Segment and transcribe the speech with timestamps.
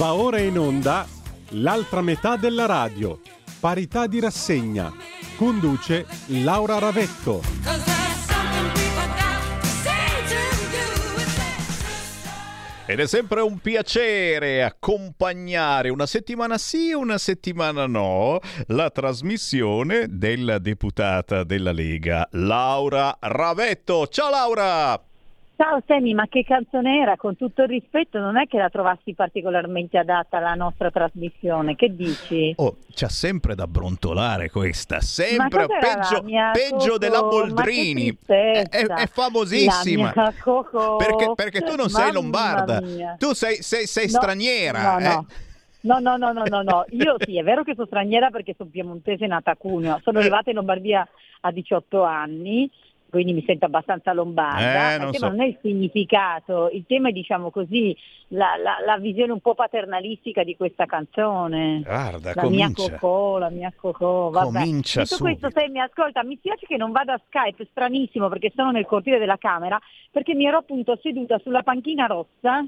[0.00, 1.06] Va ora in onda
[1.50, 3.20] l'altra metà della radio.
[3.60, 4.90] Parità di rassegna.
[5.36, 7.42] Conduce Laura Ravetto.
[12.86, 20.06] Ed è sempre un piacere accompagnare una settimana sì e una settimana no la trasmissione
[20.08, 24.06] della deputata della Lega Laura Ravetto.
[24.06, 25.09] Ciao Laura!
[25.62, 27.18] Ciao Semi, ma che canzone era?
[27.18, 31.94] Con tutto il rispetto, non è che la trovassi particolarmente adatta alla nostra trasmissione, che
[31.94, 32.54] dici?
[32.56, 38.16] Oh, c'ha sempre da brontolare questa, sempre peggio, peggio della Boldrini.
[38.24, 40.12] È, è, famosissima.
[40.12, 43.16] Perché, perché, tu non sei lombarda, mia.
[43.18, 44.94] tu sei, sei, sei no, straniera.
[44.94, 45.26] No, no.
[45.28, 45.48] Eh?
[45.82, 48.70] No, no, no, no, no, no, io sì, è vero che sono straniera perché sono
[48.70, 50.22] piemontese nata a Cuneo, sono eh.
[50.22, 51.06] arrivata in Lombardia
[51.42, 52.70] a 18 anni
[53.10, 55.36] quindi mi sento abbastanza lombarda, eh, non il tema so.
[55.36, 57.94] non è il significato, il tema è diciamo così,
[58.28, 61.82] la, la, la visione un po' paternalistica di questa canzone.
[61.84, 62.66] Guarda, la comincia.
[62.66, 64.58] mia cocò, la mia cocò, vabbè.
[64.58, 65.38] Comincia Tutto subito.
[65.40, 68.86] questo, se mi ascolta, mi spiace che non vada a Skype, stranissimo perché sono nel
[68.86, 69.78] cortile della Camera,
[70.10, 72.64] perché mi ero appunto seduta sulla panchina rossa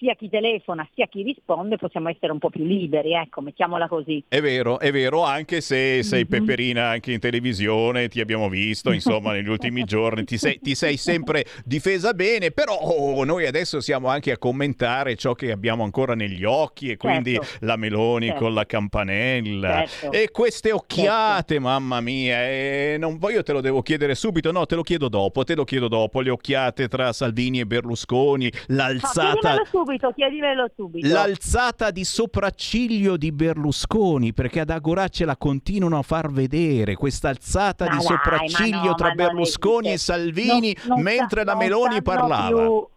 [0.02, 4.24] sia chi telefona sia chi risponde possiamo essere un po' più liberi, ecco, mettiamola così.
[4.28, 6.28] È vero, è vero, anche se sei mm-hmm.
[6.28, 10.98] peperina anche in televisione, ti abbiamo visto, insomma, negli ultimi giorni, ti sei, ti sei,
[10.98, 16.16] sempre difesa bene, però oh, noi adesso siamo anche a commentare ciò che abbiamo ancora
[16.16, 17.66] negli occhi e quindi certo.
[17.66, 18.42] la Meloni certo.
[18.42, 20.18] con la campanella certo.
[20.18, 21.62] e queste occhiate, certo.
[21.62, 25.10] mamma mia, e non, poi io te lo devo chiedere subito, no, te lo chiedo
[25.10, 29.56] dopo, te lo chiedo dopo, le occhiate tra Salvini e Berlusconi, l'alzata...
[29.72, 31.08] No, subito, chiedimelo subito.
[31.08, 37.30] L'alzata di sopracciglio di Berlusconi, perché ad Agorà ce la continuano a far vedere, questa
[37.30, 41.56] alzata ma di dai, sopracciglio no, tra Berlusconi e Salvini non, non mentre sa, la
[41.56, 42.48] Meloni parlava.
[42.48, 42.88] Più,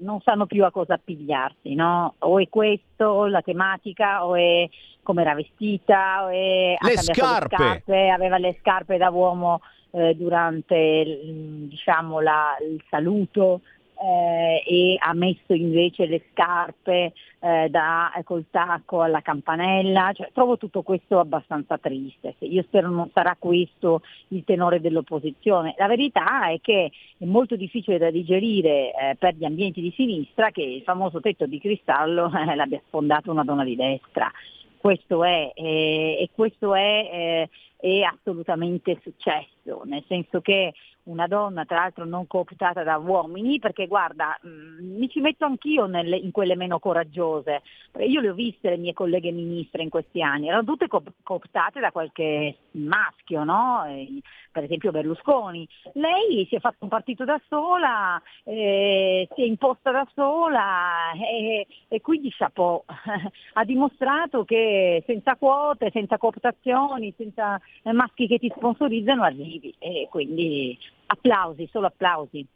[0.00, 2.14] non sanno più a cosa appigliarsi, no?
[2.18, 4.68] O è questo la tematica, o è
[5.02, 7.56] come era vestita, o è le scarpe.
[7.56, 9.60] le scarpe, aveva le scarpe da uomo
[9.92, 11.20] eh, durante
[11.68, 13.60] diciamo, la, il saluto
[14.00, 20.30] eh, e ha messo invece le scarpe eh, da, eh, col tacco alla campanella, cioè,
[20.32, 25.74] trovo tutto questo abbastanza triste, io spero non sarà questo il tenore dell'opposizione.
[25.78, 30.50] La verità è che è molto difficile da digerire eh, per gli ambienti di sinistra
[30.50, 34.30] che il famoso tetto di cristallo eh, l'abbia sfondato una donna di destra.
[34.76, 37.48] Questo è, eh, e questo è,
[37.82, 40.72] è assolutamente successo, nel senso che
[41.04, 45.86] una donna tra l'altro non cooptata da uomini, perché guarda, mm, mi ci metto anch'io
[45.86, 47.62] nelle, in quelle meno coraggiose,
[47.98, 51.80] io le ho viste le mie colleghe ministre in questi anni, erano tutte co- cooptate
[51.80, 53.84] da qualche maschio, no?
[53.86, 54.20] eh,
[54.52, 55.66] per esempio Berlusconi.
[55.94, 61.66] Lei si è fatto un partito da sola, eh, si è imposta da sola e,
[61.88, 62.84] e quindi chapeau,
[63.54, 67.60] ha dimostrato che senza quote, senza cooptazioni, senza
[67.92, 72.46] maschi che ti sponsorizzano arrivi e quindi applausi, solo applausi.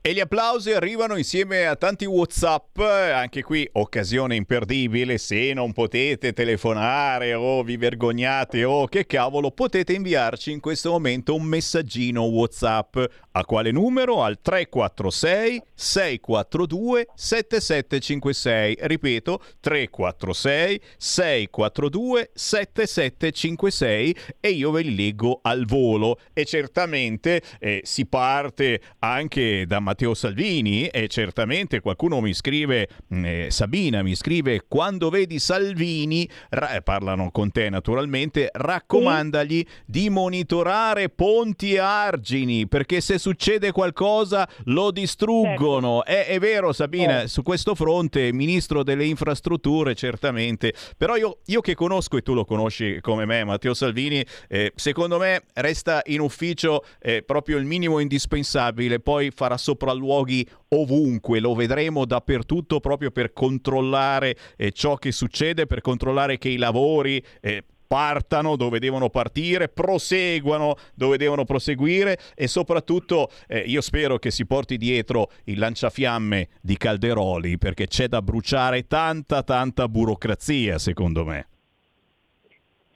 [0.00, 6.32] E gli applausi arrivano insieme a tanti WhatsApp, anche qui occasione imperdibile, se non potete
[6.32, 12.96] telefonare o vi vergognate o che cavolo, potete inviarci in questo momento un messaggino WhatsApp.
[13.32, 14.22] A quale numero?
[14.22, 18.76] Al 346 642 7756.
[18.80, 26.18] Ripeto, 346 642 7756 e io ve li leggo al volo.
[26.32, 33.24] E certamente eh, si parte anche da Matteo Salvini e certamente qualcuno mi scrive, mm,
[33.24, 39.66] eh, Sabina mi scrive, quando vedi Salvini, ra- eh, parlano con te naturalmente, raccomandagli sì.
[39.86, 46.02] di monitorare ponti e argini perché se succede qualcosa lo distruggono.
[46.04, 46.20] Certo.
[46.20, 47.28] È, è, vero Sabina, eh.
[47.28, 52.44] su questo fronte, ministro delle infrastrutture certamente, però io, io, che conosco e tu lo
[52.44, 58.00] conosci come me, Matteo Salvini, eh, secondo me resta in ufficio eh, proprio il minimo
[58.00, 65.66] indispensabile, poi farà sopralluoghi ovunque, lo vedremo dappertutto proprio per controllare eh, ciò che succede,
[65.66, 72.46] per controllare che i lavori eh, partano dove devono partire, proseguano dove devono proseguire e
[72.46, 78.20] soprattutto eh, io spero che si porti dietro il lanciafiamme di Calderoli perché c'è da
[78.20, 81.46] bruciare tanta tanta burocrazia secondo me.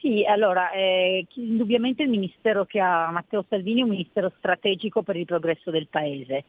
[0.03, 5.15] Sì, allora, eh, indubbiamente il ministero che ha Matteo Salvini è un ministero strategico per
[5.15, 6.43] il progresso del Paese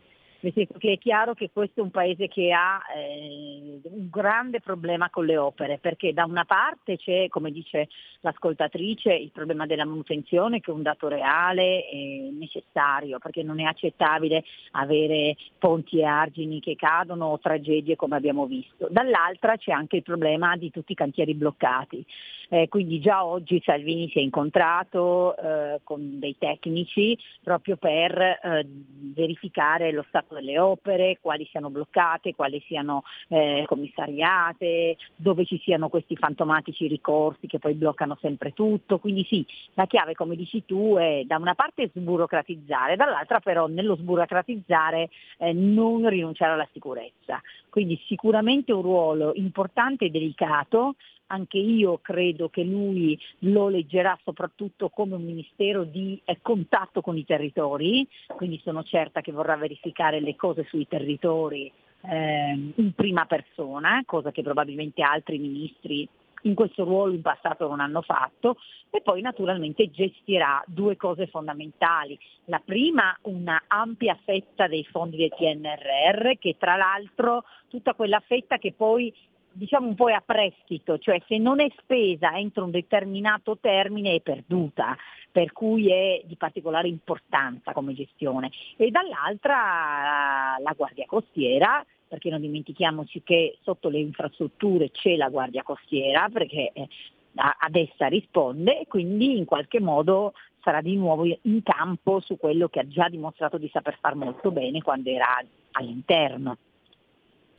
[0.51, 5.09] senso che è chiaro che questo è un paese che ha eh, un grande problema
[5.09, 7.87] con le opere, perché da una parte c'è, come dice
[8.21, 13.63] l'ascoltatrice, il problema della manutenzione che è un dato reale e necessario, perché non è
[13.63, 18.87] accettabile avere ponti e argini che cadono o tragedie come abbiamo visto.
[18.89, 22.05] Dall'altra c'è anche il problema di tutti i cantieri bloccati.
[22.53, 28.67] Eh, quindi già oggi Salvini si è incontrato eh, con dei tecnici proprio per eh,
[29.15, 35.89] verificare lo stato delle opere, quali siano bloccate, quali siano eh, commissariate, dove ci siano
[35.89, 38.99] questi fantomatici ricorsi che poi bloccano sempre tutto.
[38.99, 43.95] Quindi sì, la chiave come dici tu è da una parte sburocratizzare, dall'altra però nello
[43.95, 45.09] sburocratizzare
[45.39, 47.41] eh, non rinunciare alla sicurezza.
[47.73, 50.93] Quindi sicuramente un ruolo importante e delicato.
[51.25, 57.17] Anche io credo che lui lo leggerà soprattutto come un ministero di eh, contatto con
[57.17, 61.71] i territori, quindi sono certa che vorrà verificare le cose sui territori
[62.01, 66.07] eh, in prima persona, cosa che probabilmente altri ministri
[66.43, 68.57] in questo ruolo in passato non hanno fatto
[68.89, 72.17] e poi naturalmente gestirà due cose fondamentali.
[72.45, 78.57] La prima una ampia fetta dei fondi del PNRR che tra l'altro tutta quella fetta
[78.57, 79.13] che poi
[79.53, 84.15] diciamo un po' è a prestito, cioè se non è spesa entro un determinato termine
[84.15, 84.97] è perduta,
[85.31, 88.51] per cui è di particolare importanza come gestione.
[88.77, 95.63] E dall'altra la Guardia Costiera, perché non dimentichiamoci che sotto le infrastrutture c'è la Guardia
[95.63, 96.87] Costiera, perché eh,
[97.33, 102.67] ad essa risponde e quindi in qualche modo sarà di nuovo in campo su quello
[102.67, 106.57] che ha già dimostrato di saper fare molto bene quando era all'interno.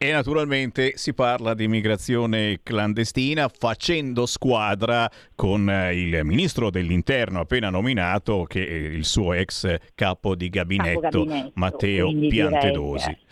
[0.05, 7.71] E naturalmente si parla di immigrazione clandestina facendo squadra con eh, il ministro dell'interno appena
[7.71, 13.07] nominato che è il suo ex capo di gabinetto, capo gabinetto Matteo Piantedosi.
[13.07, 13.23] Direi,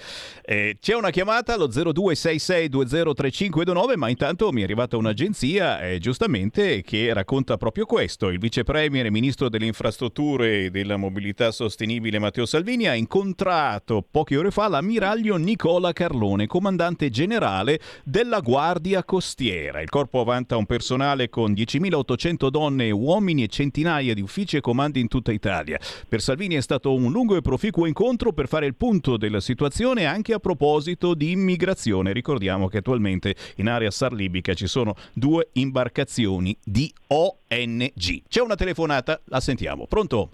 [0.45, 7.13] eh, c'è una chiamata allo 0266203529 ma intanto mi è arrivata un'agenzia eh, giustamente che
[7.13, 8.29] racconta proprio questo.
[8.29, 14.03] Il vice premier e ministro delle infrastrutture e della mobilità sostenibile Matteo Salvini ha incontrato
[14.11, 19.81] poche ore fa l'ammiraglio Nicola Carlone comandante generale della Guardia Costiera.
[19.81, 24.61] Il corpo vanta un personale con 10.800 donne e uomini e centinaia di uffici e
[24.61, 25.81] comandi in tutta Italia.
[26.09, 30.05] Per Salvini è stato un lungo e proficuo incontro per fare il punto della situazione
[30.05, 32.13] anche a proposito di immigrazione.
[32.13, 38.23] Ricordiamo che attualmente in area sarlibica ci sono due imbarcazioni di ONG.
[38.29, 39.89] C'è una telefonata, la sentiamo.
[39.89, 40.31] Pronto?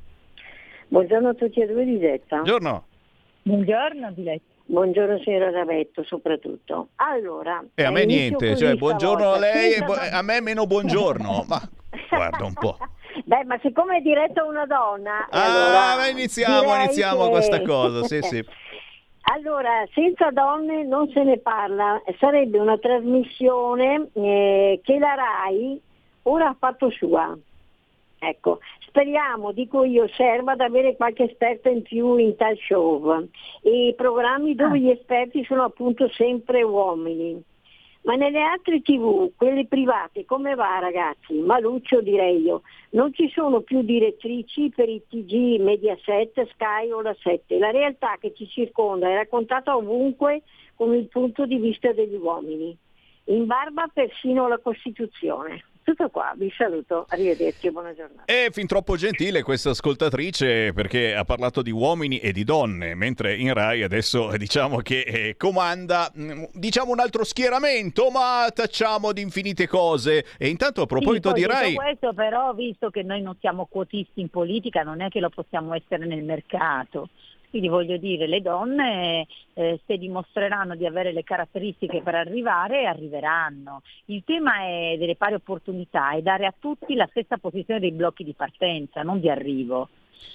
[0.89, 2.37] Buongiorno a tutti e due Lisetta.
[2.37, 2.87] Buongiorno.
[3.45, 4.57] Buongiorno Diletta.
[4.71, 6.89] Buongiorno signora Ravetto soprattutto.
[6.97, 9.83] Allora, e a me niente, cioè buongiorno a lei e
[10.13, 11.45] a me meno buongiorno.
[11.49, 11.59] Ma
[12.11, 12.77] guarda un po'.
[13.25, 17.31] Beh, ma siccome è diretto una donna, ah, allora iniziamo, iniziamo che...
[17.31, 18.45] questa cosa, sì, sì.
[19.35, 25.81] Allora, senza donne non se ne parla, sarebbe una trasmissione eh, che la RAI
[26.25, 27.37] ora ha fatto sua.
[28.19, 28.61] Ecco,
[28.99, 33.29] speriamo, dico io, serva ad avere qualche esperto in più in tal show.
[33.63, 34.81] I programmi dove ah.
[34.81, 37.41] gli esperti sono appunto sempre uomini.
[38.03, 41.35] Ma nelle altre tv, quelle private, come va ragazzi?
[41.35, 42.63] Maluccio direi io.
[42.91, 47.57] Non ci sono più direttrici per i TG, Mediaset, Sky o la 7.
[47.59, 50.43] La realtà che ci circonda è raccontata ovunque
[50.75, 52.77] con il punto di vista degli uomini.
[53.27, 55.63] In barba persino alla Costituzione.
[55.89, 58.27] Tutto qua, vi saluto, arrivederci, buona giornata.
[58.27, 63.35] È fin troppo gentile questa ascoltatrice perché ha parlato di uomini e di donne, mentre
[63.35, 69.23] in Rai adesso diciamo che eh, comanda mm, diciamo un altro schieramento, ma tacciamo di
[69.23, 70.27] infinite cose.
[70.37, 71.73] E intanto a proposito sì, di Rai...
[71.73, 75.73] questo però, visto che noi non siamo quotisti in politica, non è che lo possiamo
[75.73, 77.09] essere nel mercato
[77.51, 83.83] Quindi voglio dire, le donne eh, se dimostreranno di avere le caratteristiche per arrivare, arriveranno.
[84.07, 88.25] Il tema è delle pari opportunità e dare a tutti la stessa posizione dei blocchi
[88.25, 89.89] di partenza, non di arrivo.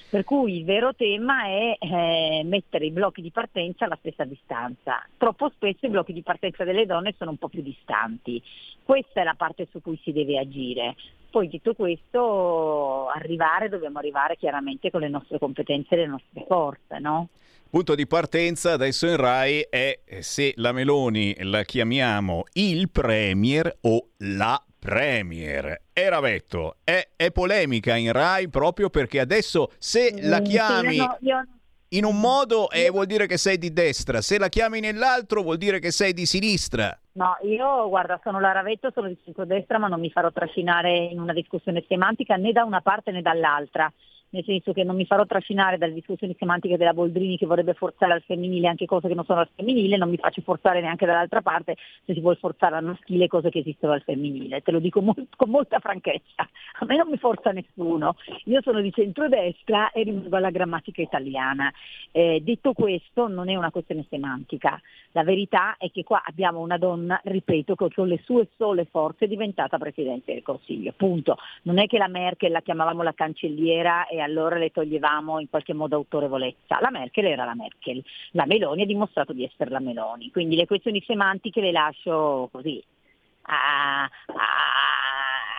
[0.09, 5.05] Per cui il vero tema è eh, mettere i blocchi di partenza alla stessa distanza.
[5.17, 8.41] Troppo spesso i blocchi di partenza delle donne sono un po' più distanti.
[8.83, 10.95] Questa è la parte su cui si deve agire.
[11.31, 16.99] Poi detto questo, arrivare, dobbiamo arrivare chiaramente con le nostre competenze e le nostre forze,
[16.99, 17.29] no?
[17.73, 24.09] Punto di partenza adesso in Rai è se la Meloni la chiamiamo il Premier o
[24.17, 25.81] la Premier.
[25.93, 30.97] E Ravetto, è, è polemica in Rai proprio perché adesso se la mm, chiami...
[30.97, 31.47] No, io
[31.93, 35.57] in un modo eh, vuol dire che sei di destra, se la chiami nell'altro vuol
[35.57, 36.97] dire che sei di sinistra.
[37.13, 41.19] No, io guarda, sono la Ravetto, sono di centrodestra, ma non mi farò trascinare in
[41.19, 43.93] una discussione semantica né da una parte né dall'altra
[44.33, 48.13] nel senso che non mi farò trascinare dalle discussioni semantiche della Boldrini che vorrebbe forzare
[48.13, 51.41] al femminile anche cose che non sono al femminile, non mi faccio forzare neanche dall'altra
[51.41, 51.75] parte
[52.05, 55.15] se si vuole forzare al maschile cose che esistono al femminile, te lo dico mo-
[55.35, 56.47] con molta franchezza,
[56.79, 61.71] a me non mi forza nessuno, io sono di centrodestra e rimango alla grammatica italiana.
[62.11, 64.79] Eh, detto questo non è una questione semantica,
[65.11, 69.25] la verità è che qua abbiamo una donna, ripeto, che con le sue sole forze
[69.25, 71.37] è diventata Presidente del Consiglio, punto.
[71.63, 75.73] Non è che la Merkel la chiamavamo la cancelliera e allora le toglievamo in qualche
[75.73, 76.79] modo autorevolezza.
[76.81, 80.65] La Merkel era la Merkel, la Meloni ha dimostrato di essere la Meloni, quindi le
[80.65, 82.83] questioni semantiche le lascio così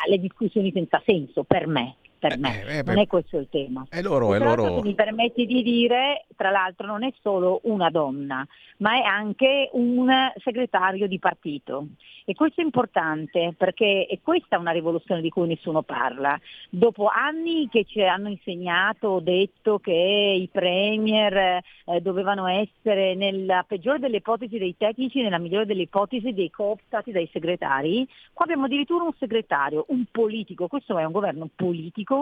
[0.06, 1.97] alle discussioni senza senso per me
[2.28, 3.87] per me, eh, eh, non è questo il tema.
[3.90, 4.81] È loro, è loro.
[4.81, 8.47] Mi permetti di dire, tra l'altro non è solo una donna,
[8.78, 10.11] ma è anche un
[10.43, 11.88] segretario di partito.
[12.25, 16.40] E questo è importante perché è questa una rivoluzione di cui nessuno parla.
[16.71, 23.99] Dopo anni che ci hanno insegnato, detto che i premier eh, dovevano essere nella peggiore
[23.99, 29.04] delle ipotesi dei tecnici, nella migliore delle ipotesi dei cooptati dai segretari, qua abbiamo addirittura
[29.04, 32.13] un segretario, un politico, questo è un governo politico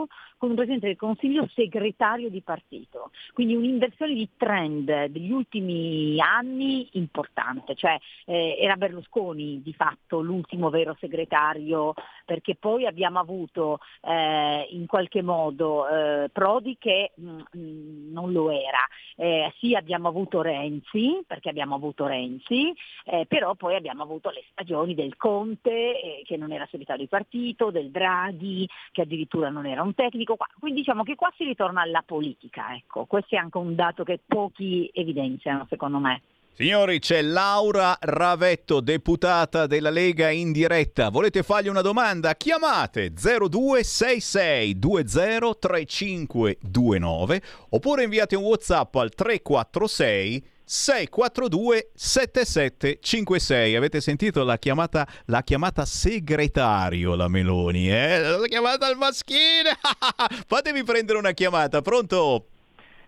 [0.43, 3.13] con un Presidente del Consiglio segretario di partito.
[3.33, 10.69] Quindi un'inversione di trend degli ultimi anni importante, cioè eh, era Berlusconi di fatto l'ultimo
[10.69, 11.95] vero segretario
[12.25, 18.51] perché poi abbiamo avuto eh, in qualche modo eh, Prodi che mh, mm, non lo
[18.51, 18.81] era,
[19.17, 24.43] eh, sì abbiamo avuto Renzi, perché abbiamo avuto Renzi, eh, però poi abbiamo avuto le
[24.51, 29.67] stagioni del Conte eh, che non era segretario di partito, del Draghi che addirittura non
[29.67, 33.05] era un tecnico, quindi diciamo che qua si ritorna alla politica, ecco.
[33.05, 36.23] questo è anche un dato che pochi evidenziano secondo me.
[36.55, 41.09] Signori, c'è Laura Ravetto, deputata della Lega in diretta.
[41.09, 42.35] Volete fargli una domanda?
[42.35, 53.77] Chiamate 0266 203529 oppure inviate un WhatsApp al 346 642 7756.
[53.77, 58.19] Avete sentito la chiamata, la chiamata segretario la Meloni, eh?
[58.19, 59.77] La chiamata al maschile.
[60.49, 62.47] Fatemi prendere una chiamata, pronto?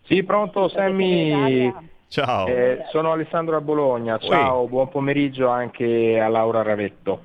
[0.03, 1.73] Sì, pronto Sammy.
[2.09, 2.47] Ciao.
[2.49, 4.19] Eh, sono Alessandro a Bologna.
[4.19, 4.69] Ciao, Oi.
[4.69, 7.25] buon pomeriggio anche a Laura Ravetto.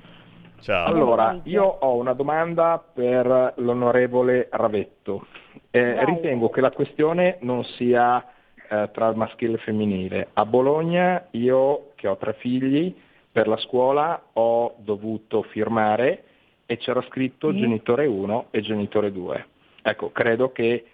[0.62, 0.86] Ciao.
[0.86, 5.26] Allora, io ho una domanda per l'onorevole Ravetto.
[5.70, 8.24] Eh, ritengo che la questione non sia
[8.70, 10.28] eh, tra maschile e femminile.
[10.34, 12.94] A Bologna io, che ho tre figli,
[13.32, 16.24] per la scuola ho dovuto firmare
[16.66, 17.56] e c'era scritto mm.
[17.56, 19.46] genitore 1 e genitore 2.
[19.82, 20.84] Ecco, credo che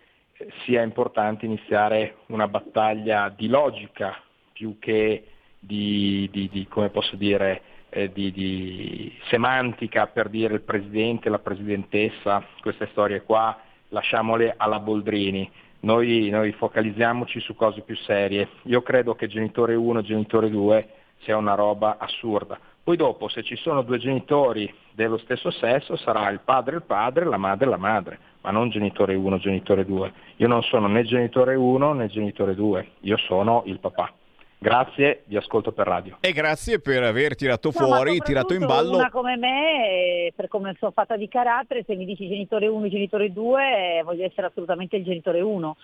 [0.65, 4.19] sia importante iniziare una battaglia di logica
[4.53, 5.25] più che
[5.59, 11.39] di, di, di come posso dire, eh, di, di, semantica per dire il presidente, la
[11.39, 15.51] presidentessa, queste storie qua lasciamole alla Boldrini.
[15.87, 18.49] Noi, noi focalizziamoci su cose più serie.
[18.63, 20.89] Io credo che genitore 1 e genitore 2
[21.19, 22.59] sia una roba assurda.
[22.83, 27.25] Poi dopo, se ci sono due genitori dello stesso sesso, sarà il padre il padre,
[27.25, 30.13] la madre la madre, ma non genitore 1, genitore 2.
[30.39, 34.13] Io non sono né genitore 1 né genitore 2, io sono il papà.
[34.59, 36.17] Grazie, vi ascolto per radio.
[36.21, 38.97] E grazie per aver tirato no, fuori, tirato in ballo.
[38.97, 42.91] Una come me, per come sono fatta di carattere, se mi dici genitore 1 e
[42.91, 45.77] genitore 2, voglio essere assolutamente il genitore 1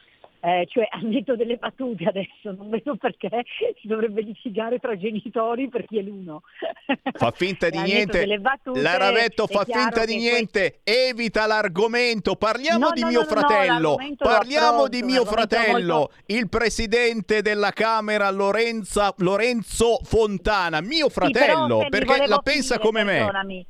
[0.43, 3.29] eh, cioè al netto delle battute adesso, non vedo perché
[3.81, 6.43] si dovrebbe litigare tra genitori per chi è l'uno.
[7.13, 11.11] Fa finta di niente, battute, la Ravetto fa finta di niente, questo...
[11.11, 16.13] evita l'argomento, parliamo no, di no, mio no, fratello, parliamo di mio fratello, molto...
[16.27, 23.67] il presidente della Camera Lorenza, Lorenzo Fontana, mio fratello, sì, perché la pensa come me.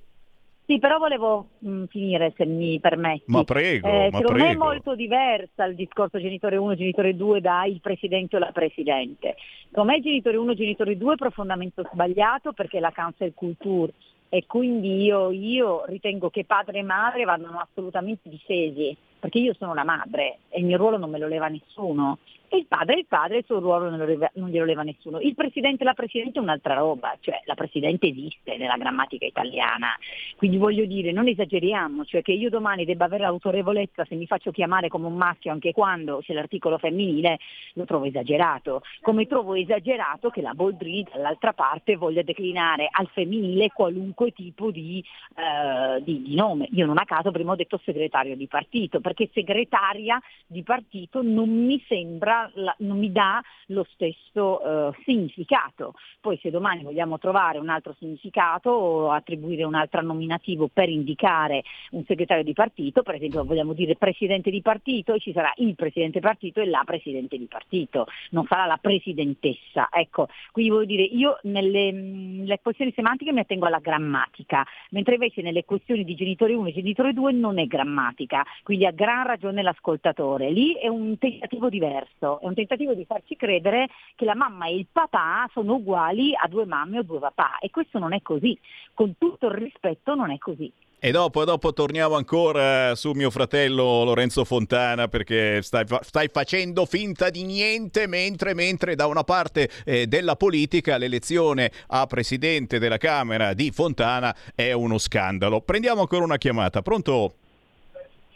[0.73, 3.25] Sì, però volevo mh, mm, finire se mi permetti.
[3.27, 4.45] Ma prego, eh, ma secondo prego.
[4.45, 8.53] me è molto diversa il discorso genitore 1, genitore 2 da il presidente o la
[8.53, 9.37] presidente.
[9.69, 13.93] Secondo me il genitore 1, genitore 2 è profondamente sbagliato perché la cancel culture
[14.31, 19.75] e quindi io, io ritengo che padre e madre vadano assolutamente difesi perché io sono
[19.75, 22.17] la madre e il mio ruolo non me lo leva nessuno
[22.53, 25.19] e il padre il padre, il suo ruolo non, leva, non glielo leva nessuno.
[25.21, 29.97] Il presidente e la presidente è un'altra roba, cioè la presidente esiste nella grammatica italiana,
[30.37, 34.51] quindi voglio dire, non esageriamo, cioè che io domani debba avere l'autorevolezza se mi faccio
[34.51, 37.39] chiamare come un maschio anche quando c'è l'articolo femminile,
[37.73, 43.71] lo trovo esagerato, come trovo esagerato che la Boldri dall'altra parte voglia declinare al femminile
[43.71, 45.03] qualunque tipo di,
[45.37, 46.69] eh, di, di nome.
[46.73, 51.49] Io non a caso prima ho detto segretario di partito, perché segretaria di partito non
[51.49, 55.95] mi sembra la, non mi dà lo stesso eh, significato.
[56.21, 61.63] Poi se domani vogliamo trovare un altro significato o attribuire un altro nominativo per indicare
[61.91, 65.75] un segretario di partito, per esempio vogliamo dire presidente di partito, e ci sarà il
[65.75, 69.89] presidente partito e la presidente di partito, non sarà la presidentessa.
[69.91, 75.43] Ecco, quindi voglio dire, io nelle, nelle questioni semantiche mi attengo alla grammatica, mentre invece
[75.43, 79.63] nelle questioni di genitore 1 e genitore 2 non è grammatica, quindi ha gran ragione
[79.63, 80.51] l'ascoltatore.
[80.51, 84.77] Lì è un tentativo diverso è un tentativo di farci credere che la mamma e
[84.77, 88.59] il papà sono uguali a due mamme o due papà e questo non è così,
[88.95, 90.73] con tutto il rispetto non è così.
[91.05, 97.29] E dopo, dopo, torniamo ancora su mio fratello Lorenzo Fontana perché stai, stai facendo finta
[97.29, 103.53] di niente mentre, mentre da una parte eh, della politica l'elezione a presidente della Camera
[103.53, 105.61] di Fontana è uno scandalo.
[105.63, 106.83] Prendiamo ancora una chiamata.
[106.83, 107.35] Pronto?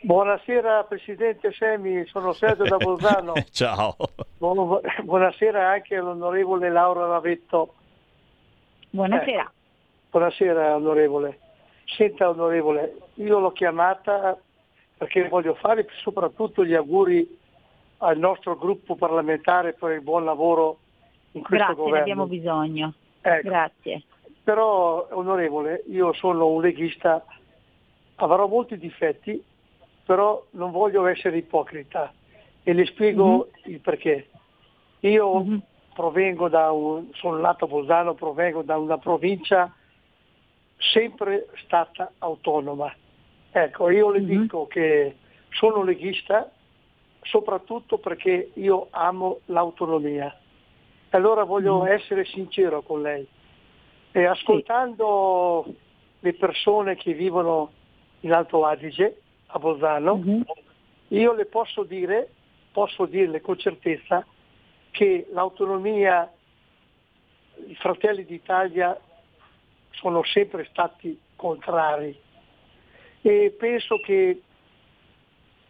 [0.06, 3.32] Buonasera Presidente Semi, sono Sergio da Bolzano.
[3.50, 3.96] Ciao.
[5.02, 7.74] buonasera anche all'onorevole Laura Ravetto.
[8.90, 9.42] Buonasera.
[9.42, 9.50] Eh,
[10.08, 11.40] buonasera onorevole.
[11.86, 14.38] Senta onorevole, io l'ho chiamata
[14.96, 17.38] perché voglio fare soprattutto gli auguri
[17.98, 20.78] al nostro gruppo parlamentare per il buon lavoro
[21.32, 21.90] in questo Grazie, governo.
[21.90, 22.94] Grazie, abbiamo bisogno.
[23.22, 23.48] Ecco.
[23.48, 24.02] Grazie.
[24.44, 27.24] Però onorevole, io sono un leghista,
[28.14, 29.42] avrò molti difetti,
[30.06, 32.12] però non voglio essere ipocrita
[32.62, 33.74] e le spiego mm-hmm.
[33.74, 34.28] il perché.
[35.00, 35.58] Io mm-hmm.
[35.94, 39.74] provengo da un, sono nato a Bolzano, provengo da una provincia
[40.78, 42.94] sempre stata autonoma.
[43.50, 44.40] Ecco, io le mm-hmm.
[44.42, 45.16] dico che
[45.50, 46.50] sono leghista
[47.22, 50.32] soprattutto perché io amo l'autonomia.
[51.10, 51.86] Allora voglio mm.
[51.86, 53.26] essere sincero con lei.
[54.12, 55.76] E ascoltando sì.
[56.20, 57.70] le persone che vivono
[58.20, 59.22] in Alto Adige,
[59.56, 60.40] a Bolzano, mm-hmm.
[61.08, 62.28] io le posso dire,
[62.72, 64.24] posso dirle con certezza
[64.90, 66.30] che l'autonomia,
[67.66, 68.98] i fratelli d'Italia
[69.90, 72.18] sono sempre stati contrari
[73.22, 74.42] e penso che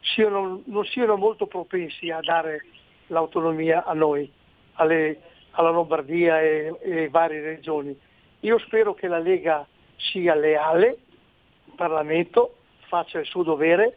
[0.01, 2.65] siano, non siano molto propensi a dare
[3.09, 4.31] l'autonomia a noi,
[4.75, 5.21] alle,
[5.53, 7.99] alla Lombardia e, e varie regioni.
[8.41, 10.99] Io spero che la Lega sia leale
[11.65, 12.57] in Parlamento
[12.89, 13.97] faccia il suo dovere,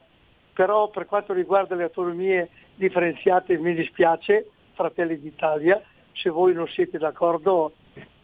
[0.54, 5.82] però per quanto riguarda le autonomie differenziate mi dispiace, Fratelli d'Italia,
[6.14, 7.74] se voi non siete d'accordo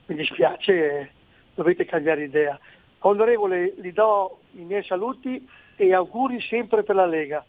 [0.08, 1.12] mi dispiace,
[1.54, 2.60] dovete cambiare idea.
[3.00, 7.46] Onorevole, gli do i miei saluti e auguri sempre per la Lega.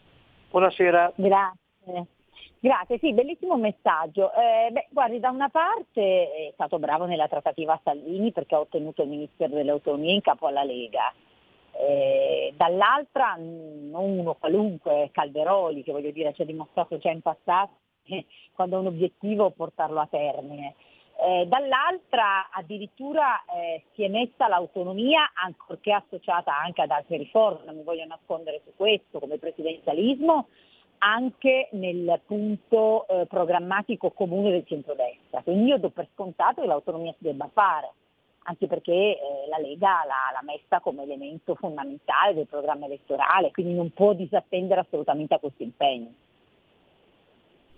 [0.49, 1.13] Buonasera.
[1.15, 2.07] Grazie.
[2.59, 4.31] Grazie, sì, bellissimo messaggio.
[4.33, 9.03] Eh, beh, guardi, da una parte è stato bravo nella trattativa Salvini perché ha ottenuto
[9.03, 11.13] il Ministero delle Autonomie in capo alla Lega.
[12.55, 17.73] Dall'altra non uno qualunque, Calderoli, che voglio dire ci ha dimostrato già in passato
[18.53, 20.75] quando ha un obiettivo portarlo a termine.
[21.19, 27.77] Eh, dall'altra addirittura eh, si è messa l'autonomia, ancorché associata anche ad altre riforme, non
[27.77, 30.47] mi voglio nascondere su questo, come presidenzialismo,
[30.99, 35.41] anche nel punto eh, programmatico comune del centrodestra.
[35.41, 37.93] Quindi io do per scontato che l'autonomia si debba fare
[38.49, 43.73] anche perché eh, la Lega l'ha, l'ha, messa come elemento fondamentale del programma elettorale, quindi
[43.73, 46.13] non può disattendere assolutamente a questo impegno.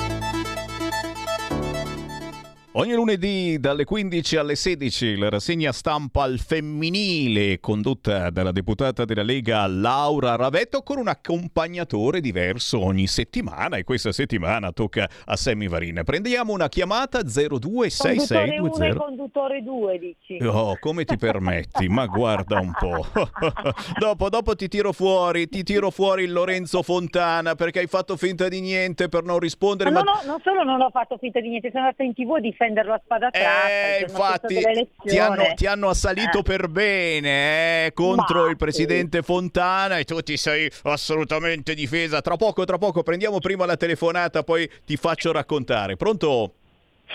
[2.73, 9.23] Ogni lunedì dalle 15 alle 16 la rassegna stampa al femminile condotta dalla deputata della
[9.23, 15.67] Lega Laura Ravetto con un accompagnatore diverso ogni settimana e questa settimana tocca a Sammy
[15.67, 16.03] Varin.
[16.05, 18.55] Prendiamo una chiamata 026620.
[18.61, 20.37] Conduttore 1 conduttore 2 dici.
[20.41, 21.89] Oh, come ti permetti?
[21.89, 23.05] Ma guarda un po'.
[23.99, 28.47] dopo, dopo ti tiro fuori, ti tiro fuori il Lorenzo Fontana perché hai fatto finta
[28.47, 29.91] di niente per non rispondere.
[29.91, 30.09] Ma, ma...
[30.09, 32.59] No, no, non solo non ho fatto finta di niente, sono andata in tv di
[32.61, 33.69] difenderlo a spada tratta.
[33.69, 34.59] Eh, infatti
[35.03, 36.43] ti hanno, ti hanno, assalito eh.
[36.43, 39.23] per bene eh, contro Ma, il presidente sì.
[39.23, 42.21] Fontana e tu ti sei assolutamente difesa.
[42.21, 45.95] Tra poco, tra poco prendiamo prima la telefonata, poi ti faccio raccontare.
[45.95, 46.53] Pronto?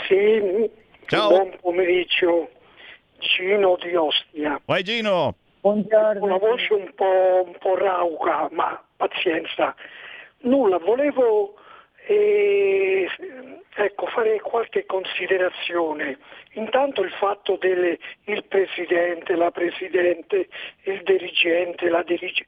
[0.08, 0.68] Sì,
[1.06, 1.28] Ciao.
[1.28, 2.50] buon pomeriggio.
[3.18, 4.60] Gino di Ostia.
[4.64, 5.36] Vai Gino.
[5.60, 6.22] Buongiorno.
[6.22, 9.74] Una voce un po', un po rauca, ma pazienza.
[10.40, 11.54] Nulla, volevo
[12.06, 13.08] e,
[13.74, 16.18] ecco, fare qualche considerazione.
[16.52, 17.98] Intanto il fatto del
[18.48, 20.48] presidente, la presidente,
[20.84, 22.46] il dirigente, la dirigente,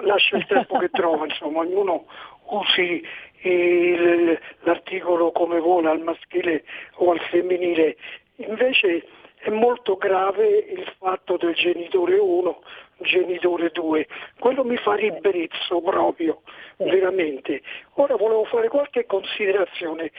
[0.00, 2.06] lascia il tempo che trova, insomma, ognuno
[2.46, 3.06] usi
[3.42, 6.64] il, l'articolo come vuole al maschile
[6.94, 7.96] o al femminile.
[8.36, 12.62] Invece è molto grave il fatto del genitore 1,
[12.98, 14.06] genitore 2,
[14.38, 16.42] quello mi fa ribrezzo proprio,
[16.76, 17.62] veramente.
[17.94, 20.12] Ora volevo fare qualche considerazione.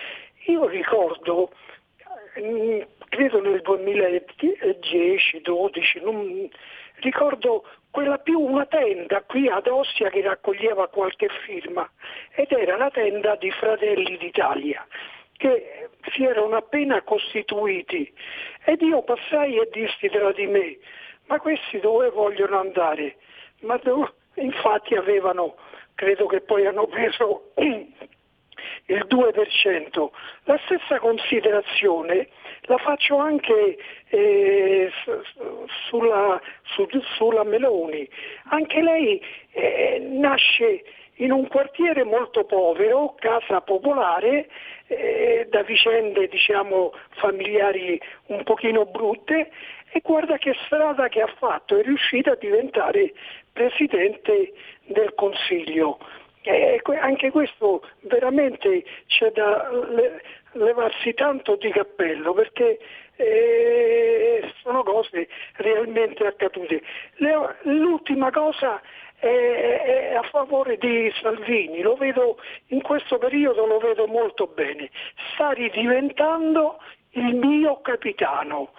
[0.48, 1.52] Io ricordo,
[2.40, 6.50] mm, credo nel 2010-12, non,
[7.02, 11.88] ricordo quella più una tenda qui ad Ostia che raccoglieva qualche firma
[12.34, 14.84] ed era la tenda di Fratelli d'Italia
[15.38, 18.12] che si erano appena costituiti
[18.66, 20.78] ed io passai e dissi tra di me
[21.28, 23.18] ma questi dove vogliono andare?
[23.62, 24.14] Ma dove?
[24.36, 25.56] Infatti avevano,
[25.96, 30.10] credo che poi hanno preso il 2%.
[30.44, 32.28] La stessa considerazione
[32.64, 33.78] la faccio anche
[34.10, 34.92] eh,
[35.88, 38.08] sulla, su, sulla, Meloni.
[38.50, 40.84] Anche lei eh, nasce
[41.20, 44.50] in un quartiere molto povero, casa popolare,
[44.88, 49.52] eh, da vicende diciamo, familiari un pochino brutte
[49.96, 53.14] e guarda che strada che ha fatto, è riuscita a diventare
[53.54, 54.52] Presidente
[54.88, 56.00] del Consiglio.
[56.42, 59.72] E anche questo veramente c'è da
[60.52, 62.78] levarsi tanto di cappello perché
[63.16, 66.82] eh, sono cose realmente accadute.
[67.62, 68.82] l'ultima cosa
[69.18, 74.90] è, a favore di Salvini, lo vedo in questo periodo lo vedo molto bene,
[75.34, 76.80] sta ridiventando
[77.12, 78.72] il mio capitano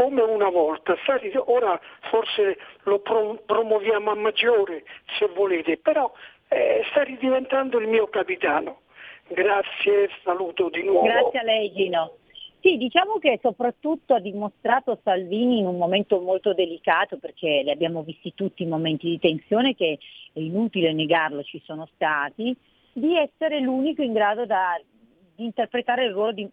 [0.00, 0.96] come una volta,
[1.44, 4.84] ora forse lo promuoviamo a maggiore
[5.18, 6.10] se volete, però
[6.48, 8.80] eh, sta ridiventando il mio capitano.
[9.28, 11.02] Grazie, saluto di nuovo.
[11.02, 12.14] Grazie a lei Gino.
[12.60, 18.02] Sì, diciamo che soprattutto ha dimostrato Salvini in un momento molto delicato perché li abbiamo
[18.02, 19.98] visti tutti i momenti di tensione che
[20.32, 22.56] è inutile negarlo, ci sono stati,
[22.94, 24.80] di essere l'unico in grado da,
[25.36, 26.50] di interpretare il ruolo di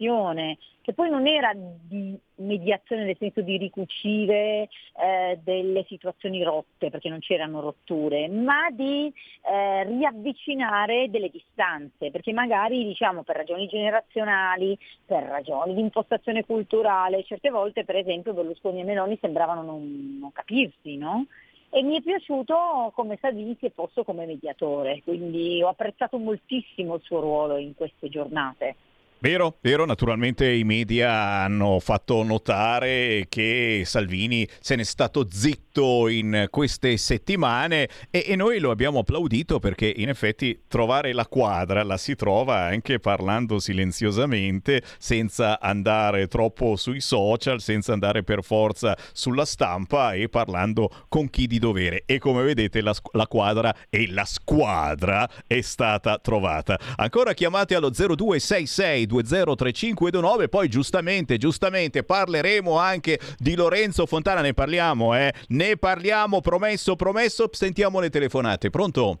[0.00, 6.88] mediazione, che poi non era di mediazione nel senso di ricucire eh, delle situazioni rotte,
[6.88, 13.66] perché non c'erano rotture, ma di eh, riavvicinare delle distanze, perché magari diciamo per ragioni
[13.66, 20.18] generazionali, per ragioni di impostazione culturale, certe volte per esempio Berlusconi e Meloni sembravano non,
[20.18, 21.26] non capirsi, no?
[21.72, 27.02] e mi è piaciuto come Salvini sia posto come mediatore, quindi ho apprezzato moltissimo il
[27.02, 28.74] suo ruolo in queste giornate.
[29.22, 36.46] Vero, vero, naturalmente i media hanno fatto notare che Salvini se n'è stato zitto in
[36.48, 41.98] queste settimane e, e, noi lo abbiamo applaudito perché in effetti trovare la quadra la
[41.98, 49.44] si trova anche parlando silenziosamente, senza andare troppo sui social, senza andare per forza sulla
[49.44, 52.04] stampa e parlando con chi di dovere.
[52.06, 56.80] E come vedete la, la quadra e la squadra è stata trovata.
[56.96, 60.48] Ancora chiamate allo 0266 203529.
[60.48, 64.40] Poi giustamente, giustamente parleremo anche di Lorenzo Fontana.
[64.40, 65.34] Ne parliamo, eh?
[65.48, 67.48] Ne parliamo, promesso, promesso.
[67.50, 68.70] Sentiamo le telefonate.
[68.70, 69.18] Pronto?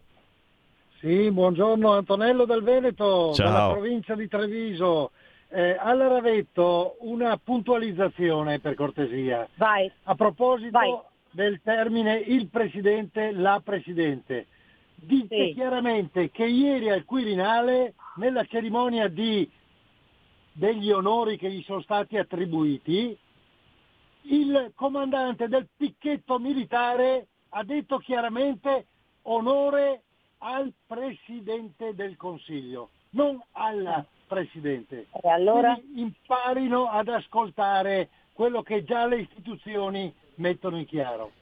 [1.00, 3.46] Sì, buongiorno Antonello del Veneto, Ciao.
[3.46, 5.10] della provincia di Treviso.
[5.48, 9.48] Eh, al Ravetto una puntualizzazione per cortesia.
[9.56, 9.90] Vai.
[10.04, 10.96] A proposito Vai.
[11.30, 14.46] del termine il presidente, la presidente.
[14.94, 15.54] Dite sì.
[15.54, 19.50] chiaramente che ieri al Quirinale, nella cerimonia di
[20.52, 23.16] degli onori che gli sono stati attribuiti,
[24.22, 28.86] il comandante del picchetto militare ha detto chiaramente
[29.22, 30.02] onore
[30.38, 35.06] al Presidente del Consiglio, non al Presidente.
[35.22, 35.74] E allora?
[35.74, 41.32] Quindi imparino ad ascoltare quello che già le istituzioni mettono in chiaro.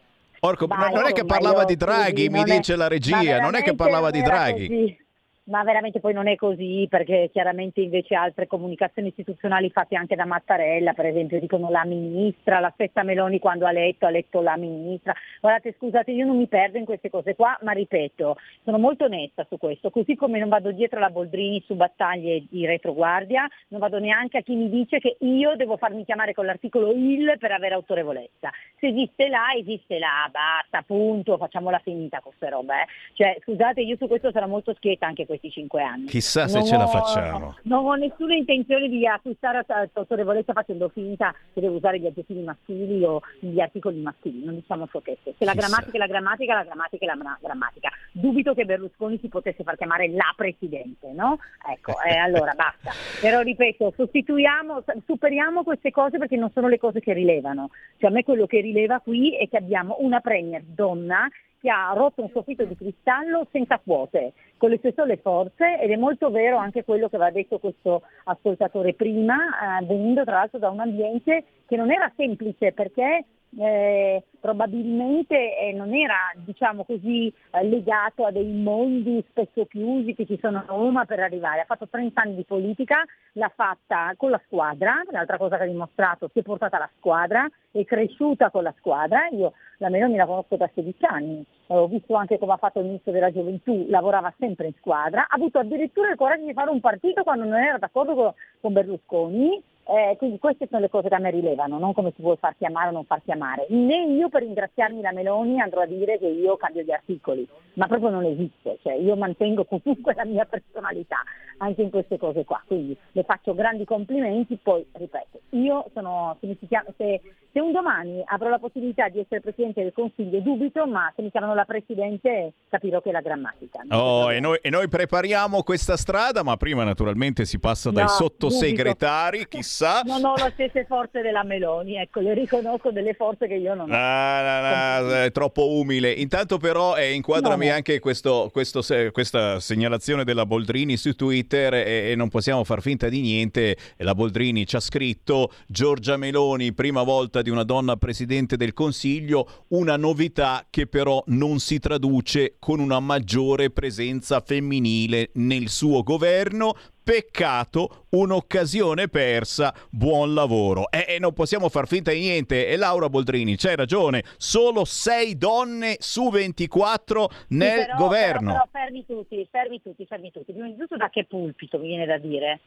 [0.41, 3.75] Orco, Vai, non è che parlava di Draghi, mi dice la regia, non è che
[3.75, 4.69] parlava di Draghi.
[4.69, 5.07] Così
[5.49, 10.25] ma veramente poi non è così perché chiaramente invece altre comunicazioni istituzionali fatte anche da
[10.25, 14.57] Mattarella, per esempio dicono la ministra, la stessa Meloni quando ha letto ha letto la
[14.57, 15.15] ministra.
[15.41, 19.47] Guardate, scusate, io non mi perdo in queste cose qua, ma ripeto, sono molto onesta
[19.49, 23.99] su questo, così come non vado dietro alla Boldrini su battaglie di retroguardia, non vado
[23.99, 27.75] neanche a chi mi dice che io devo farmi chiamare con l'articolo IL per avere
[27.75, 28.51] autorevolezza.
[28.79, 32.75] Se esiste là, esiste là, basta, punto, facciamola finita con queste robe.
[32.83, 32.87] Eh.
[33.15, 36.07] Cioè, scusate, io su questo sarò molto schietta anche questo questi cinque anni.
[36.07, 37.57] Chissà se non ce ho, la facciamo.
[37.63, 43.05] Non ho nessuna intenzione di acquistare autorevolezza facendo finta che devo usare gli aggettivi maschili
[43.05, 45.35] o gli articoli maschili, non diciamo sciocchezze.
[45.39, 47.91] Se la grammatica è la grammatica, la grammatica è la grammatica.
[48.13, 51.39] Dubito che Berlusconi si potesse far chiamare la Presidente, no?
[51.71, 52.91] Ecco, eh, allora basta.
[53.21, 57.71] Però ripeto, sostituiamo, superiamo queste cose perché non sono le cose che rilevano.
[57.99, 61.29] Cioè a me quello che rileva qui è che abbiamo una Premier donna
[61.61, 65.91] che ha rotto un soffitto di cristallo senza quote, con le sue sole forze ed
[65.91, 70.59] è molto vero anche quello che aveva detto questo ascoltatore prima, eh, venendo tra l'altro
[70.59, 73.25] da un ambiente che non era semplice perché
[73.57, 80.27] eh, probabilmente eh, non era diciamo così, eh, legato a dei mondi spesso chiusi che
[80.27, 81.61] ci sono a Roma per arrivare.
[81.61, 85.67] Ha fatto 30 anni di politica, l'ha fatta con la squadra, l'altra cosa che ha
[85.67, 89.29] dimostrato, si è portata la squadra, è cresciuta con la squadra.
[89.29, 92.87] Io la Meloni la conosco da 16 anni, ho visto anche come ha fatto il
[92.87, 96.81] ministro della gioventù, lavorava sempre in squadra, ha avuto addirittura il coraggio di fare un
[96.81, 101.15] partito quando non era d'accordo con, con Berlusconi eh, quindi queste sono le cose che
[101.15, 103.67] a me rilevano, non come si vuole far chiamare o non far chiamare.
[103.71, 107.87] Né io per ringraziarmi la Meloni andrò a dire che io cambio gli articoli, ma
[107.87, 111.17] proprio non esiste, cioè io mantengo comunque la mia personalità
[111.59, 116.57] anche in queste cose qua, quindi le faccio grandi complimenti, poi ripeto, io sono, se,
[116.69, 117.21] chiama, se,
[117.51, 121.31] se un domani avrò la possibilità di essere Presidente del Consiglio dubito, ma se mi
[121.31, 123.81] chiamano la Presidente capirò che è la grammatica.
[123.89, 128.09] Oh, e noi, e noi, prepariamo questa strada, ma prima naturalmente si passa dai no,
[128.11, 129.57] sottosegretari, dubito.
[129.79, 130.03] chissà.
[130.05, 133.91] Non ho le stesse forze della Meloni, ecco, le riconosco delle forze che io non
[133.91, 133.95] ho.
[133.95, 136.11] No, no, no, è troppo umile.
[136.11, 142.11] Intanto però eh, inquadrami no, anche questo, questo, questa segnalazione della Boldrini su Twitter e,
[142.11, 143.77] e non possiamo far finta di niente.
[143.99, 149.65] La Boldrini ci ha scritto Giorgia Meloni, prima volta di una donna Presidente del Consiglio,
[149.69, 156.75] una novità che però non si traduce con una maggiore presenza femminile nel suo governo
[157.09, 160.91] Peccato, un'occasione persa, buon lavoro.
[160.91, 162.69] E, e, non possiamo far finta di niente.
[162.69, 168.53] E Laura Boldrini, c'hai ragione, solo 6 donne su 24 nel sì, però, governo.
[168.53, 170.53] Però, però, fermi tutti, fermi tutti, fermi tutti.
[170.53, 172.61] Prima di tutto da che pulpito mi viene da dire?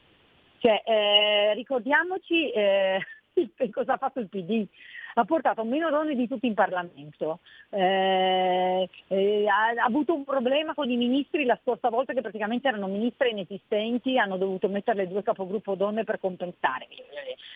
[0.57, 2.99] Cioè, eh, ricordiamoci eh,
[3.71, 4.65] cosa ha fatto il PD.
[5.13, 10.73] Ha portato meno donne di tutti in Parlamento, eh, eh, ha, ha, avuto un problema
[10.73, 15.07] con i ministri la scorsa volta che praticamente erano ministri inesistenti, hanno dovuto mettere le
[15.07, 16.87] due capogruppo donne per compensare.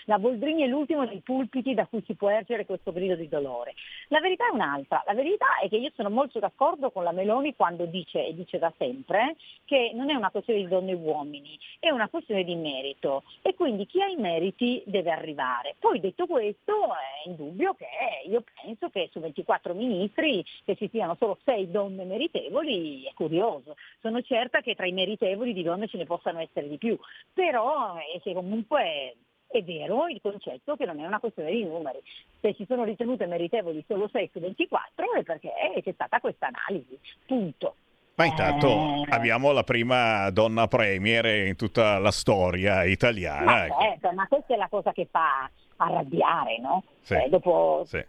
[0.08, 3.74] La Boldrini è l'ultimo dei pulpiti da cui si può ergere questo grido di dolore.
[4.10, 7.56] La verità è un'altra, la verità è che io sono molto d'accordo con la Meloni
[7.56, 11.58] quando dice, e dice da sempre, che non è una questione di donne e uomini,
[11.80, 15.76] è una questione di merito e quindi chi ha i meriti deve arrivare.
[15.80, 17.86] Poi detto questo è indubbio che
[18.28, 23.76] io penso che su 24 ministri che ci siano solo 6 donne meritevoli è curioso.
[24.02, 26.98] Sono certa che tra i meritevoli di donne ce ne possano essere di più,
[27.34, 29.16] però è che comunque
[29.48, 32.02] è vero il concetto che non è una questione di numeri.
[32.42, 35.52] Se ci sono ritenute meritevoli solo 6 su 24 è perché
[35.84, 37.76] c'è stata questa analisi, punto.
[38.16, 39.06] Ma intanto eh...
[39.10, 43.68] abbiamo la prima donna premier in tutta la storia italiana.
[43.68, 46.84] Ma, certo, ma questa è la cosa che fa arrabbiare, no?
[47.02, 47.98] Sì, eh, dopo, sì.
[47.98, 48.08] eh,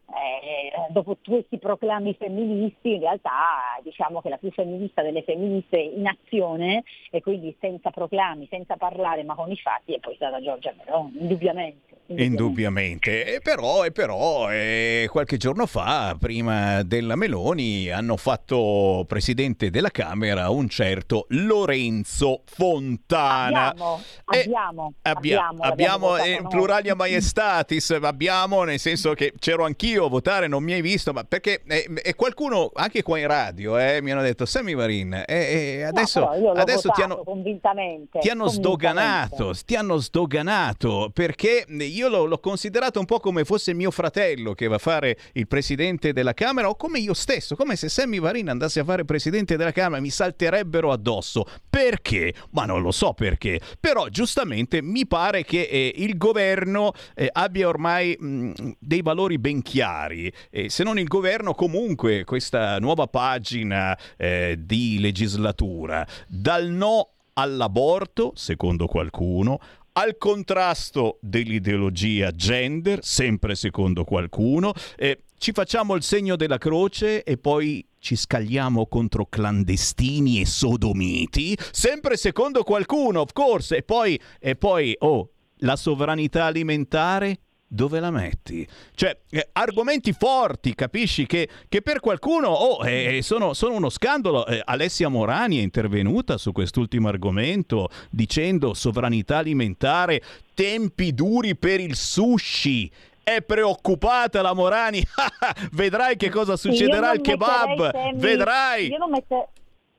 [0.88, 6.82] dopo, questi proclami femministi, in realtà diciamo che la più femminista delle femministe in azione
[7.10, 11.18] e quindi senza proclami, senza parlare, ma con i fatti, è poi stata Giorgia Meloni,
[11.20, 11.85] indubbiamente.
[12.08, 19.70] Indubbiamente, e però, e però eh, qualche giorno fa, prima della Meloni, hanno fatto presidente
[19.70, 23.70] della Camera un certo Lorenzo Fontana.
[23.70, 30.08] Abbiamo, abbiamo, abbiamo, abbiamo, abbiamo in pluralia maestatis, abbiamo nel senso che c'ero anch'io a
[30.08, 34.00] votare, non mi hai visto, ma perché eh, e qualcuno anche qua in radio eh,
[34.00, 39.54] mi hanno detto Sammy Varin, eh, adesso, no, adesso ti hanno, convintamente, ti hanno sdoganato,
[39.64, 41.64] ti hanno sdoganato perché
[41.96, 45.46] io l'ho, l'ho, considerato un po' come fosse mio fratello che va a fare il
[45.46, 49.56] presidente della Camera o come io stesso, come se Sammy Varin andasse a fare presidente
[49.56, 51.46] della Camera mi salterebbero addosso.
[51.68, 52.34] Perché?
[52.50, 53.60] Ma non lo so perché.
[53.80, 59.62] Però giustamente mi pare che eh, il governo eh, abbia ormai mh, dei valori ben
[59.62, 60.32] chiari.
[60.50, 68.32] Eh, se non il governo, comunque questa nuova pagina eh, di legislatura, dal no all'aborto,
[68.34, 69.58] secondo qualcuno,
[69.98, 77.38] al contrasto dell'ideologia gender, sempre secondo qualcuno, eh, ci facciamo il segno della croce e
[77.38, 84.54] poi ci scagliamo contro clandestini e sodomiti, sempre secondo qualcuno, of course, e poi, e
[84.54, 85.30] poi oh,
[85.60, 88.66] la sovranità alimentare dove la metti?
[88.94, 91.26] Cioè, eh, argomenti forti, capisci?
[91.26, 94.46] Che, che per qualcuno oh, eh, sono, sono, uno scandalo.
[94.46, 100.22] Eh, Alessia Morani è intervenuta su quest'ultimo argomento dicendo sovranità alimentare,
[100.54, 102.90] tempi duri per il sushi.
[103.22, 105.04] È preoccupata la Morani.
[105.72, 107.90] Vedrai che cosa succederà al kebab.
[107.90, 108.88] Temi, Vedrai.
[108.88, 109.46] Io non metterei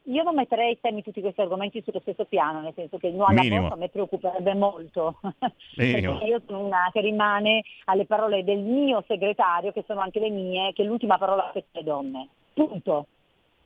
[0.08, 3.41] io non metterei temi tutti questi argomenti sullo stesso piano, nel senso che il alla
[3.41, 5.20] a me preoccuperebbe molto.
[5.78, 10.74] io sono una che rimane alle parole del mio segretario, che sono anche le mie,
[10.74, 12.28] che l'ultima parola è le donne.
[12.54, 13.08] Punto.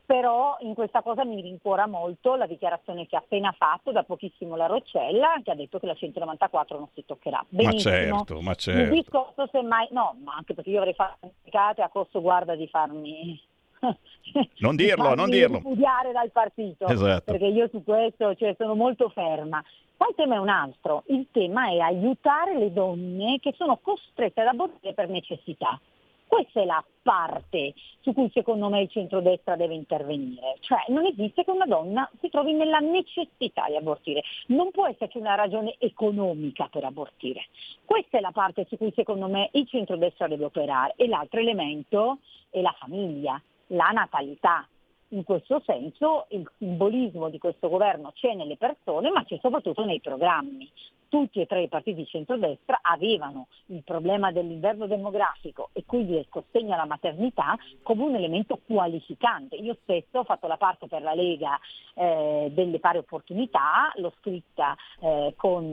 [0.03, 4.57] Però in questa cosa mi rincuora molto la dichiarazione che ha appena fatto da pochissimo
[4.57, 7.45] la Roccella, che ha detto che la 194 non si toccherà.
[7.47, 7.93] Benissimo.
[7.93, 8.93] Ma certo, ma certo.
[8.93, 13.39] Il discorso semmai, no, ma anche perché io avrei fatto a costo guarda di farmi
[14.59, 15.59] non dirlo, non dirlo.
[15.59, 17.31] Studiare dal partito, esatto.
[17.31, 19.63] perché io su questo cioè, sono molto ferma.
[19.97, 24.41] Poi il tema è un altro, il tema è aiutare le donne che sono costrette
[24.41, 25.79] ad abortire per necessità.
[26.25, 30.55] Questa è la parte su cui secondo me il centrodestra deve intervenire.
[30.61, 34.23] Cioè non esiste che una donna si trovi nella necessità di abortire.
[34.47, 37.47] Non può esserci una ragione economica per abortire.
[37.83, 40.93] Questa è la parte su cui secondo me il centrodestra deve operare.
[40.95, 43.39] E l'altro elemento è la famiglia
[43.71, 44.67] la natalità.
[45.09, 49.99] In questo senso il simbolismo di questo governo c'è nelle persone ma c'è soprattutto nei
[49.99, 50.69] programmi.
[51.09, 56.27] Tutti e tre i partiti di centrodestra avevano il problema dell'inverno demografico e quindi del
[56.31, 59.57] sostegno alla maternità come un elemento qualificante.
[59.57, 61.59] Io stesso ho fatto la parte per la Lega
[61.95, 65.65] eh, delle pari opportunità, l'ho scritta eh, con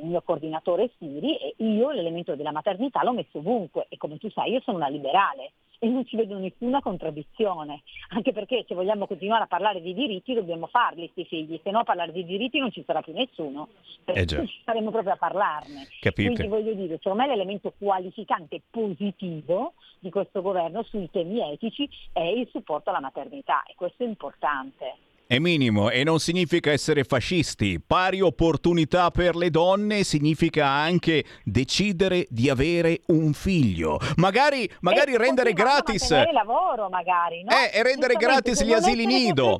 [0.00, 4.30] il mio coordinatore Siri e io l'elemento della maternità l'ho messo ovunque e come tu
[4.30, 9.06] sai io sono una liberale e non ci vedo nessuna contraddizione, anche perché se vogliamo
[9.06, 12.58] continuare a parlare di diritti dobbiamo farli questi figli, se no a parlare di diritti
[12.58, 13.68] non ci sarà più nessuno,
[14.04, 15.88] eh ci saremo proprio a parlarne.
[16.00, 16.32] Capite.
[16.32, 22.20] Quindi voglio dire, secondo me l'elemento qualificante positivo di questo governo sui temi etici è
[22.20, 25.05] il supporto alla maternità e questo è importante.
[25.28, 27.80] È minimo e non significa essere fascisti.
[27.84, 33.98] Pari opportunità per le donne significa anche decidere di avere un figlio.
[34.18, 36.12] Magari, magari e rendere gratis.
[36.32, 37.50] lavoro, magari, no?
[37.50, 39.58] Eh, e rendere gratis gli asili nido.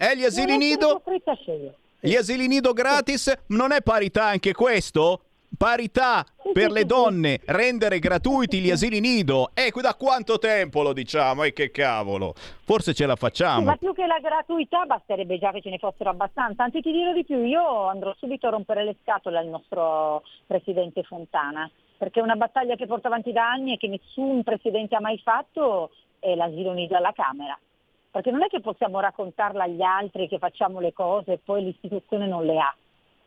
[0.00, 1.00] Eh, gli asili nido.
[2.00, 5.26] Gli asili nido gratis non è parità anche questo?
[5.56, 9.50] Parità per le donne, rendere gratuiti gli asili nido.
[9.54, 11.44] E eh, da quanto tempo lo diciamo?
[11.44, 12.34] E che cavolo.
[12.64, 13.60] Forse ce la facciamo.
[13.60, 16.64] Sì, ma più che la gratuità basterebbe già che ce ne fossero abbastanza.
[16.64, 21.02] Anzi ti dirò di più, io andrò subito a rompere le scatole al nostro presidente
[21.02, 25.18] Fontana, perché una battaglia che porta avanti da anni e che nessun presidente ha mai
[25.18, 27.58] fatto è l'asilo nido alla Camera
[28.12, 32.26] perché non è che possiamo raccontarla agli altri che facciamo le cose e poi l'istituzione
[32.26, 32.76] non le ha.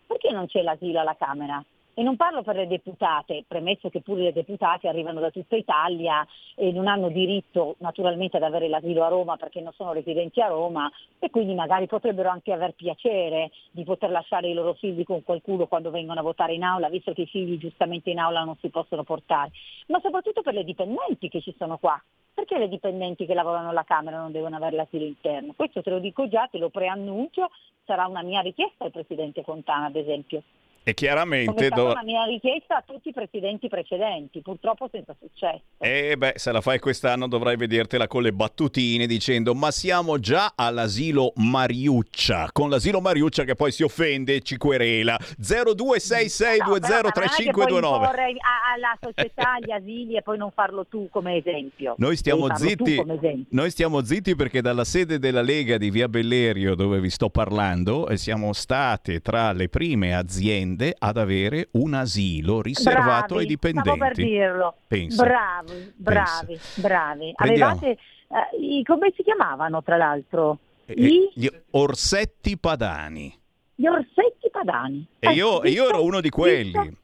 [0.06, 1.62] Perché non c'è l'asilo alla Camera?
[1.98, 6.28] E non parlo per le deputate, premesso che pure le deputate arrivano da tutta Italia
[6.54, 10.48] e non hanno diritto naturalmente ad avere l'asilo a Roma perché non sono residenti a
[10.48, 15.24] Roma e quindi magari potrebbero anche aver piacere di poter lasciare i loro figli con
[15.24, 18.58] qualcuno quando vengono a votare in aula, visto che i figli giustamente in aula non
[18.58, 19.52] si possono portare,
[19.88, 21.98] ma soprattutto per le dipendenti che ci sono qua.
[22.34, 25.54] Perché le dipendenti che lavorano alla Camera non devono avere l'asilo interno?
[25.56, 27.50] Questo te lo dico già, te lo preannuncio,
[27.86, 30.44] sarà una mia richiesta al Presidente Fontana, ad esempio.
[30.88, 31.70] E chiaramente...
[31.70, 35.64] Come una mia richiesta a tutti i presidenti precedenti, purtroppo senza successo.
[35.80, 40.54] E beh, se la fai quest'anno dovrai vedertela con le battutine dicendo ma siamo già
[40.56, 45.18] all'asilo Mariuccia, con l'asilo Mariuccia che poi si offende e ci querela.
[45.42, 47.80] 0266203529.
[47.80, 51.96] No, alla società gli asili e poi non farlo tu come esempio.
[51.98, 53.02] Noi stiamo zitti,
[53.50, 58.08] noi stiamo zitti perché dalla sede della Lega di Via Bellerio dove vi sto parlando
[58.08, 63.46] eh, siamo state tra le prime aziende tende ad avere un asilo riservato bravi, ai
[63.46, 63.90] dipendenti.
[63.90, 64.76] Stavo per dirlo.
[64.88, 65.24] Pensa.
[65.24, 66.82] Bravi, bravi, Pensa.
[66.82, 67.32] bravi.
[67.36, 70.60] Avevate, eh, come si chiamavano tra l'altro?
[70.88, 71.32] I...
[71.34, 73.34] Gli orsetti padani.
[73.76, 75.08] Gli orsetti padani.
[75.20, 76.72] E io, eh, io ero uno di quelli.
[76.72, 77.04] Visto?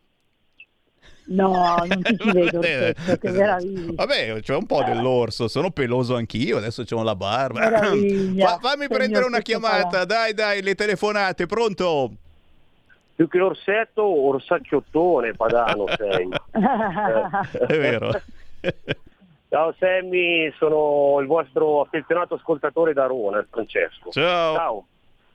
[1.23, 3.93] No, non ti ci vedo orsetto, che meraviglia.
[3.93, 7.69] Vabbè, c'è un po' dell'orso, sono peloso anch'io, adesso ho la barba.
[7.71, 12.11] Fa, fammi prendere una chiamata, dai, dai, le telefonate, pronto?
[13.21, 16.27] Più che l'orsetto, orsacchiottone padano sei.
[16.27, 17.65] eh.
[17.67, 18.09] È vero.
[19.47, 24.09] Ciao Sammy, sono il vostro affezionato ascoltatore da Roma, Francesco.
[24.09, 24.55] Ciao.
[24.55, 24.85] Ciao.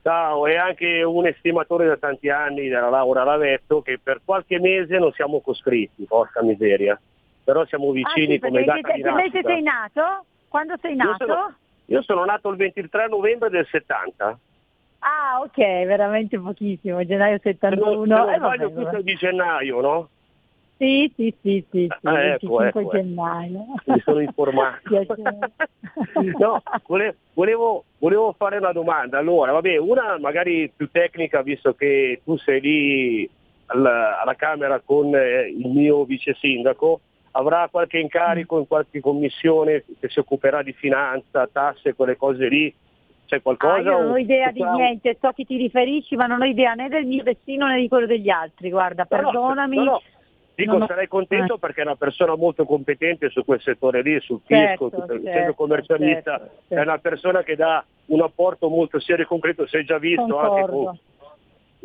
[0.03, 4.99] Ciao, e anche un estimatore da tanti anni della Laura Lavetto che per qualche mese
[4.99, 6.99] non siamo coscritti, porca miseria.
[7.45, 9.15] Però siamo vicini ah, sì, come data di nascita.
[9.15, 10.25] Mese sei nato?
[10.49, 11.11] Quando sei nato?
[11.11, 11.55] Io sono,
[11.87, 14.39] io sono nato il 23 novembre del 70.
[15.07, 17.77] Ah, ok, veramente pochissimo, gennaio 71.
[17.77, 20.09] Se non, se non eh, vabbè, di gennaio, no?
[20.79, 23.65] Sì, sì, sì, sì, sì ah, ecco, 25 ecco, gennaio.
[23.85, 24.81] Mi sono informato.
[26.39, 26.61] no,
[27.35, 29.19] volevo, volevo, fare una domanda.
[29.19, 33.31] Allora, vabbè, una magari più tecnica, visto che tu sei lì
[33.67, 37.01] alla, alla Camera con eh, il mio vice sindaco,
[37.31, 42.75] avrà qualche incarico in qualche commissione che si occuperà di finanza, tasse, quelle cose lì,
[43.27, 43.75] c'è qualcosa?
[43.75, 46.75] Ah, io non ho idea di niente, so che ti riferisci, ma non ho idea
[46.75, 48.71] né del mio destino né di quello degli altri.
[48.71, 49.77] Guarda, perdonami.
[49.77, 50.03] No, no.
[50.55, 50.87] Dico, ho...
[50.87, 51.59] sarei contento eh.
[51.59, 55.55] perché è una persona molto competente su quel settore lì, sul fisco, certo, certo, essendo
[55.55, 56.75] commercialista, certo, certo.
[56.75, 60.23] è una persona che dà un apporto molto serio e concreto, si è già visto
[60.23, 60.55] Concordo.
[60.55, 60.99] anche con,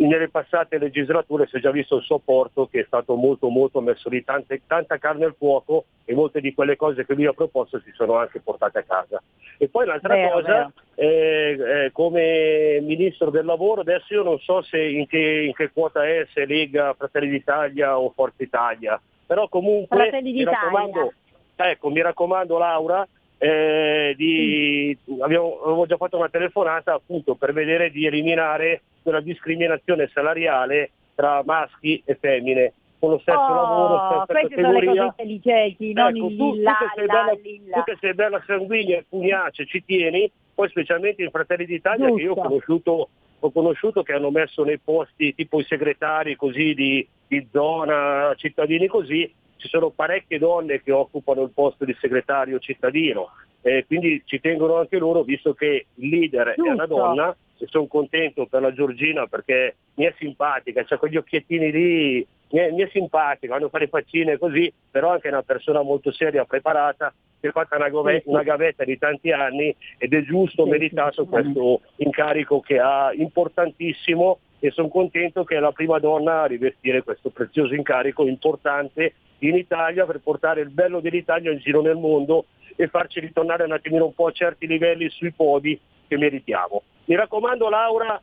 [0.08, 4.10] nelle passate legislature si è già visto il supporto che è stato molto molto messo
[4.10, 7.80] lì, tante, tanta carne al fuoco e molte di quelle cose che lui ha proposto
[7.80, 9.22] si sono anche portate a casa.
[9.58, 14.62] E poi l'altra vero, cosa, eh, eh, come Ministro del Lavoro, adesso io non so
[14.64, 19.48] se in, che, in che quota è, se Lega, Fratelli d'Italia o Forza Italia, però
[19.50, 21.14] comunque mi raccomando,
[21.56, 27.90] ecco, mi raccomando Laura, eh, di, abbiamo, avevo già fatto una telefonata appunto per vedere
[27.90, 34.42] di eliminare quella discriminazione salariale tra maschi e femmine con lo stesso oh, lavoro, stessa
[34.42, 35.06] categoria.
[35.06, 39.06] intelligenti, ecco, non tu, lilla, tu, che sei bella, tu che sei bella sanguigna e
[39.10, 42.16] pugnace, ci tieni, poi specialmente in Fratelli d'Italia Giusto.
[42.16, 46.76] che io ho conosciuto, ho conosciuto che hanno messo nei posti tipo i segretari così
[46.76, 52.60] di, di zona, cittadini così, ci sono parecchie donne che occupano il posto di segretario
[52.60, 53.30] cittadino,
[53.64, 56.70] eh, quindi ci tengono anche loro visto che il leader Giusto.
[56.70, 61.18] è una donna e sono contento per la Giorgina perché mi è simpatica, c'ha quegli
[61.18, 65.44] occhiettini lì, mi è, mi è simpatica, vanno a fare faccine così, però anche una
[65.44, 70.14] persona molto seria, preparata, si è fatta una, gove- una gavetta di tanti anni ed
[70.14, 76.00] è giusto, meritato questo incarico che ha importantissimo e sono contento che è la prima
[76.00, 81.60] donna a rivestire questo prezioso incarico importante in Italia per portare il bello dell'Italia in
[81.60, 82.46] giro nel mondo
[82.76, 85.80] e farci ritornare un attimino un po' a certi livelli sui podi
[86.12, 86.84] che meritiamo.
[87.06, 88.22] Mi raccomando Laura,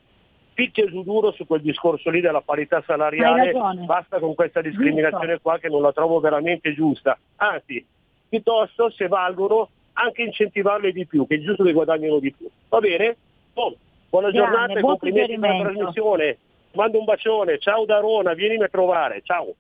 [0.53, 3.53] picchia su duro su quel discorso lì della parità salariale,
[3.86, 7.18] basta con questa discriminazione qua che non la trovo veramente giusta.
[7.36, 7.84] Anzi,
[8.28, 12.47] piuttosto se valgono anche incentivarle di più, che è giusto che guadagnino di più.
[12.68, 13.16] Va bene?
[13.55, 13.74] Oh,
[14.11, 16.39] buona Grande, giornata e complimenti per la trasmissione.
[16.72, 19.55] Mando un bacione, ciao da Rona, vienimi a trovare, ciao.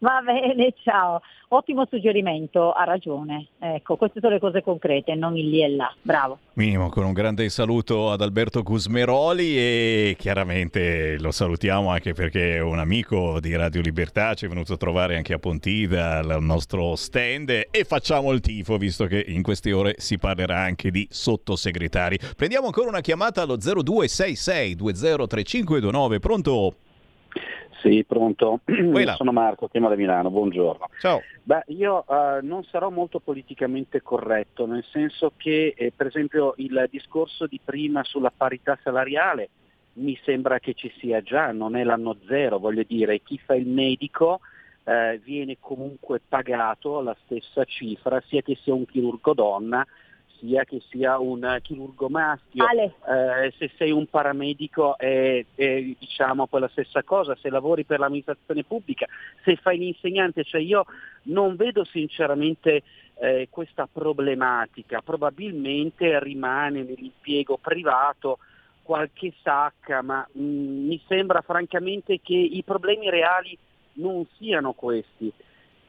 [0.00, 1.20] Va bene, ciao.
[1.48, 3.48] Ottimo suggerimento, ha ragione.
[3.58, 5.92] Ecco, queste sono le cose concrete, non il lì e là.
[6.02, 6.38] Bravo.
[6.52, 12.60] Minimo, con un grande saluto ad Alberto Gusmeroli e chiaramente lo salutiamo anche perché è
[12.60, 16.94] un amico di Radio Libertà, ci è venuto a trovare anche a Pontida al nostro
[16.94, 22.18] stand e facciamo il tifo visto che in queste ore si parlerà anche di sottosegretari.
[22.36, 26.74] Prendiamo ancora una chiamata allo 0266 203529, pronto?
[27.80, 28.60] Sì, pronto.
[29.16, 30.88] Sono Marco, chiamo da Milano, buongiorno.
[31.00, 31.22] Ciao.
[31.42, 36.86] Beh, io uh, non sarò molto politicamente corretto, nel senso che eh, per esempio il
[36.90, 39.48] discorso di prima sulla parità salariale
[39.94, 43.66] mi sembra che ci sia già, non è l'anno zero, voglio dire, chi fa il
[43.66, 44.40] medico
[44.84, 49.86] eh, viene comunque pagato la stessa cifra, sia che sia un chirurgo donna,
[50.38, 56.68] sia che sia un chirurgo maschio, eh, se sei un paramedico è, è diciamo quella
[56.68, 59.06] stessa cosa, se lavori per l'amministrazione pubblica,
[59.44, 60.84] se fai l'insegnante, cioè io
[61.24, 62.82] non vedo sinceramente
[63.20, 68.38] eh, questa problematica, probabilmente rimane nell'impiego privato
[68.82, 73.56] qualche sacca, ma mh, mi sembra francamente che i problemi reali
[73.94, 75.32] non siano questi.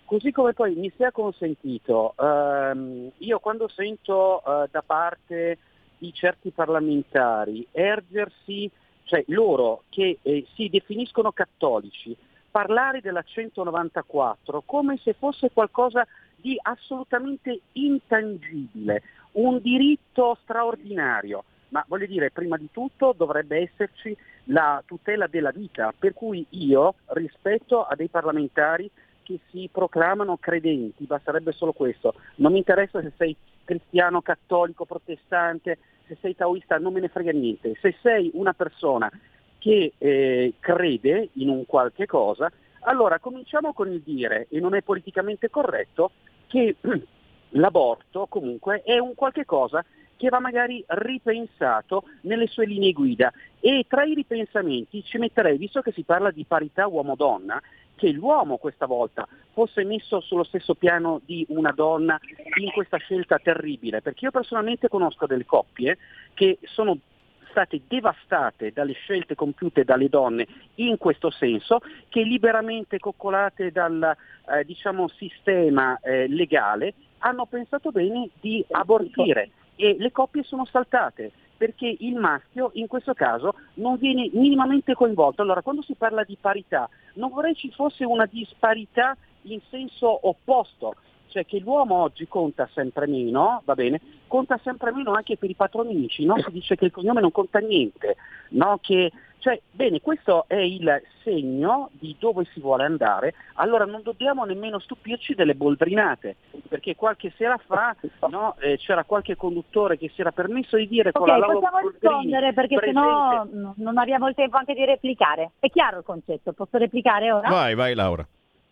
[0.09, 5.59] Così come poi mi sia consentito, ehm, io quando sento eh, da parte
[5.99, 8.67] di certi parlamentari ergersi,
[9.03, 12.17] cioè loro che eh, si definiscono cattolici,
[12.49, 19.03] parlare della 194 come se fosse qualcosa di assolutamente intangibile,
[19.33, 21.43] un diritto straordinario.
[21.67, 26.95] Ma voglio dire, prima di tutto dovrebbe esserci la tutela della vita, per cui io
[27.09, 28.89] rispetto a dei parlamentari
[29.29, 32.15] che si proclamano credenti, basterebbe solo questo.
[32.35, 35.77] Non mi interessa se sei cristiano, cattolico, protestante,
[36.07, 37.75] se sei taoista, non me ne frega niente.
[37.79, 39.11] Se sei una persona
[39.59, 42.51] che eh, crede in un qualche cosa,
[42.81, 46.11] allora cominciamo con il dire, e non è politicamente corretto,
[46.47, 46.77] che
[47.49, 53.85] l'aborto comunque è un qualche cosa che va magari ripensato nelle sue linee guida e
[53.87, 57.61] tra i ripensamenti ci metterei, visto che si parla di parità uomo-donna,
[57.99, 62.17] che l'uomo questa volta fosse messo sullo stesso piano di una donna
[62.61, 65.97] in questa scelta terribile, perché io personalmente conosco delle coppie
[66.33, 66.97] che sono
[67.49, 74.15] state devastate dalle scelte compiute dalle donne in questo senso, che liberamente coccolate dal
[74.49, 81.31] eh, diciamo, sistema eh, legale hanno pensato bene di abortire e le coppie sono saltate
[81.57, 85.41] perché il maschio in questo caso non viene minimamente coinvolto.
[85.41, 86.89] Allora quando si parla di parità
[87.19, 90.95] non vorrei ci fosse una disparità in senso opposto,
[91.29, 95.55] cioè che l'uomo oggi conta sempre meno, va bene, conta sempre meno anche per i
[95.55, 96.37] patronimici, no?
[96.39, 98.15] si dice che il cognome non conta niente,
[98.49, 98.79] no?
[98.81, 104.43] che cioè, bene, questo è il segno di dove si vuole andare, allora non dobbiamo
[104.43, 106.35] nemmeno stupirci delle boldrinate,
[106.67, 107.95] perché qualche sera fa
[108.29, 111.87] no, eh, c'era qualche conduttore che si era permesso di dire con la loro possiamo
[111.87, 112.99] rispondere perché presente.
[112.99, 115.51] sennò non abbiamo il tempo anche di replicare.
[115.59, 117.47] È chiaro il concetto, posso replicare ora?
[117.47, 118.27] Vai, vai Laura.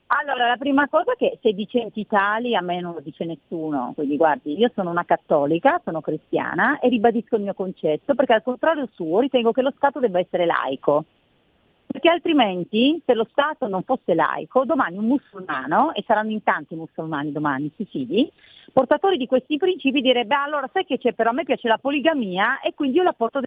[0.10, 4.16] Allora, la prima cosa che se dice entitali a me non lo dice nessuno, quindi
[4.16, 8.88] guardi, io sono una cattolica, sono cristiana e ribadisco il mio concetto perché al contrario
[8.94, 11.04] suo ritengo che lo Stato debba essere laico.
[11.88, 16.76] Perché altrimenti, se lo Stato non fosse laico, domani un musulmano, e saranno in tanti
[16.76, 18.32] musulmani domani, sì sì,
[18.72, 21.80] portatori di questi principi direbbe ah, allora sai che c'è, però a me piace la
[21.80, 23.42] poligamia e quindi io la porto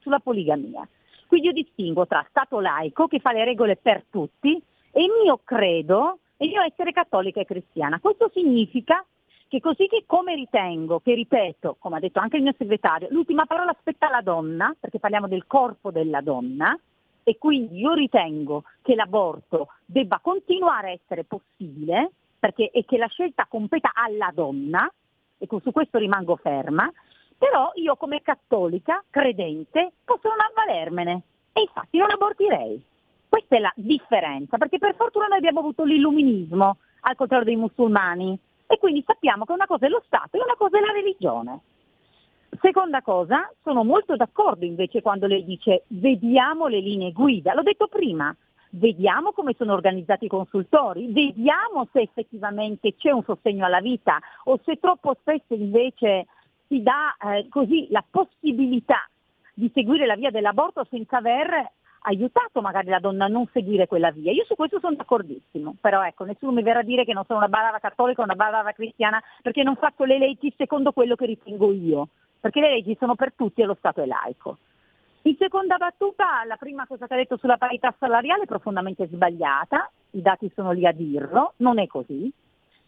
[0.00, 0.86] sulla poligamia.
[1.28, 4.60] Quindi io distingo tra Stato laico che fa le regole per tutti
[4.92, 8.00] e il mio credo è io essere cattolica e cristiana.
[8.00, 9.04] Questo significa
[9.48, 13.46] che così che come ritengo, che ripeto, come ha detto anche il mio segretario, l'ultima
[13.46, 16.78] parola spetta alla donna, perché parliamo del corpo della donna,
[17.22, 23.08] e quindi io ritengo che l'aborto debba continuare a essere possibile perché, e che la
[23.08, 24.90] scelta competa alla donna,
[25.36, 26.90] e su questo rimango ferma,
[27.36, 31.22] però io come cattolica, credente, posso non avvalermene
[31.52, 32.82] e infatti non abortirei.
[33.30, 38.36] Questa è la differenza, perché per fortuna noi abbiamo avuto l'illuminismo, al contrario dei musulmani,
[38.66, 41.60] e quindi sappiamo che una cosa è lo Stato e una cosa è la religione.
[42.60, 47.86] Seconda cosa, sono molto d'accordo invece quando lei dice vediamo le linee guida, l'ho detto
[47.86, 48.34] prima,
[48.70, 54.58] vediamo come sono organizzati i consultori, vediamo se effettivamente c'è un sostegno alla vita o
[54.64, 56.26] se troppo spesso invece
[56.66, 59.08] si dà eh, così la possibilità
[59.54, 61.70] di seguire la via dell'aborto senza aver
[62.02, 64.32] aiutato magari la donna a non seguire quella via.
[64.32, 67.38] Io su questo sono d'accordissimo, però ecco, nessuno mi verrà a dire che non sono
[67.38, 71.26] una brava cattolica o una brava cristiana perché non faccio le leggi secondo quello che
[71.26, 72.08] ritengo io,
[72.40, 74.58] perché le leggi sono per tutti e lo Stato è laico.
[75.22, 79.90] In seconda battuta, la prima cosa che ha detto sulla parità salariale è profondamente sbagliata,
[80.12, 82.32] i dati sono lì a dirlo, non è così,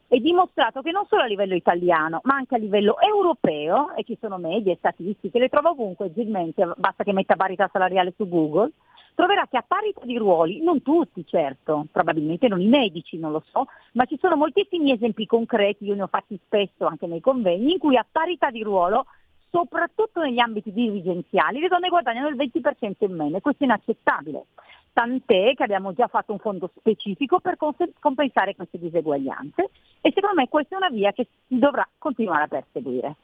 [0.09, 4.17] è dimostrato che non solo a livello italiano, ma anche a livello europeo, e ci
[4.19, 6.11] sono medie, statistiche, le trovo ovunque
[6.77, 8.73] basta che metta parità salariale su Google,
[9.15, 13.43] troverà che a parità di ruoli, non tutti certo, probabilmente non i medici, non lo
[13.51, 17.73] so, ma ci sono moltissimi esempi concreti, io ne ho fatti spesso anche nei convegni,
[17.73, 19.07] in cui a parità di ruolo
[19.51, 24.47] soprattutto negli ambiti dirigenziali, le donne guadagnano il 20% in meno e questo è inaccettabile.
[24.95, 27.57] Tant'è che abbiamo già fatto un fondo specifico per
[27.99, 32.49] compensare queste diseguaglianze e secondo me questa è una via che si dovrà continuare a
[32.49, 33.17] perseguire.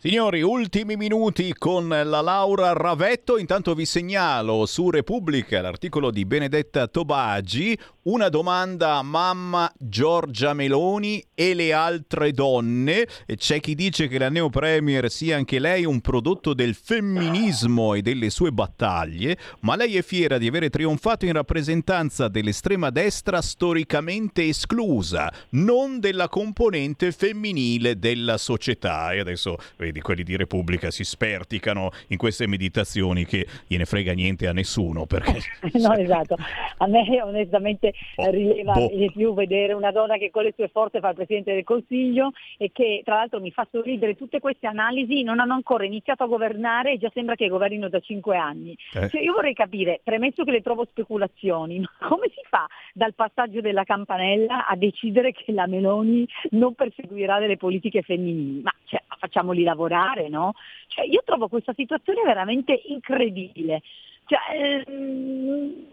[0.00, 3.36] Signori, ultimi minuti con la Laura Ravetto.
[3.36, 11.20] Intanto vi segnalo su Repubblica l'articolo di Benedetta Tobagi, una domanda a mamma Giorgia Meloni
[11.34, 13.08] e le altre donne.
[13.26, 18.00] C'è chi dice che la neo premier sia anche lei un prodotto del femminismo e
[18.00, 24.46] delle sue battaglie, ma lei è fiera di avere trionfato in rappresentanza dell'estrema destra storicamente
[24.46, 29.12] esclusa, non della componente femminile della società.
[29.12, 29.58] E adesso
[29.88, 35.06] vedi, quelli di Repubblica si sperticano in queste meditazioni che gliene frega niente a nessuno.
[35.06, 35.40] Perché...
[35.78, 36.36] no, esatto.
[36.78, 38.90] A me onestamente oh, rileva boh.
[38.94, 42.32] di più vedere una donna che con le sue forze fa il Presidente del Consiglio
[42.56, 46.26] e che tra l'altro mi fa sorridere tutte queste analisi, non hanno ancora iniziato a
[46.26, 48.76] governare e già sembra che governino da cinque anni.
[48.94, 49.08] Eh.
[49.08, 53.84] Cioè, io vorrei capire, premesso che le trovo speculazioni, come si fa dal passaggio della
[53.84, 58.60] campanella a decidere che la Meloni non perseguirà delle politiche femminili?
[58.62, 60.54] Ma cioè, facciamoli lavorare, no?
[60.86, 63.82] Cioè, io trovo questa situazione veramente incredibile.
[64.24, 65.86] Cioè, ehm,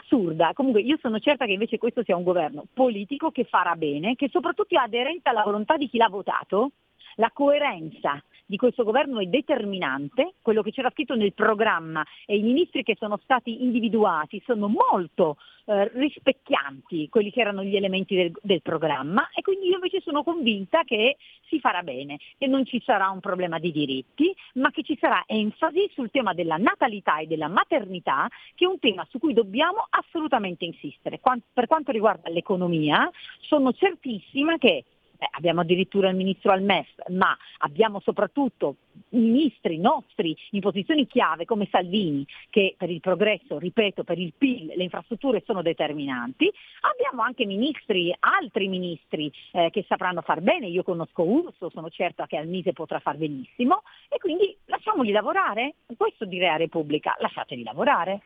[0.00, 0.52] assurda.
[0.54, 4.28] Comunque io sono certa che invece questo sia un governo politico che farà bene, che
[4.30, 6.72] soprattutto è aderente alla volontà di chi l'ha votato,
[7.16, 12.42] la coerenza di questo governo è determinante, quello che c'era scritto nel programma e i
[12.42, 15.36] ministri che sono stati individuati sono molto
[15.66, 20.22] eh, rispecchianti quelli che erano gli elementi del, del, programma e quindi io invece sono
[20.22, 24.82] convinta che si farà bene, che non ci sarà un problema di diritti, ma che
[24.82, 29.18] ci sarà enfasi sul tema della natalità e della maternità, che è un tema su
[29.18, 31.20] cui dobbiamo assolutamente insistere.
[31.52, 34.84] per quanto riguarda l'economia, sono certissima che
[35.18, 38.76] eh, abbiamo addirittura il ministro al MEF, ma abbiamo soprattutto
[39.10, 44.72] ministri nostri in posizioni chiave come Salvini, che per il progresso, ripeto, per il PIL,
[44.74, 46.50] le infrastrutture sono determinanti.
[46.80, 52.26] Abbiamo anche ministri, altri ministri eh, che sapranno far bene, io conosco Urso, sono certa
[52.26, 55.74] che al Mise potrà far benissimo e quindi lasciamoli lavorare.
[55.96, 58.20] Questo direi a Repubblica, lasciateli lavorare.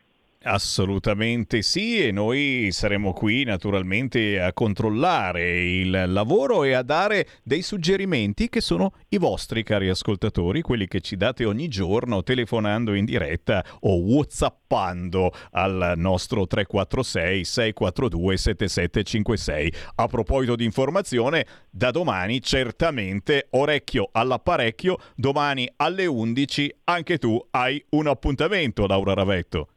[0.45, 7.63] Assolutamente sì e noi saremo qui naturalmente a controllare il lavoro e a dare dei
[7.63, 13.05] suggerimenti che sono i vostri cari ascoltatori, quelli che ci date ogni giorno telefonando in
[13.05, 19.73] diretta o whatsappando al nostro 346 642 7756.
[19.95, 27.83] A proposito di informazione, da domani certamente orecchio all'apparecchio, domani alle 11 anche tu hai
[27.91, 29.69] un appuntamento Laura Ravetto.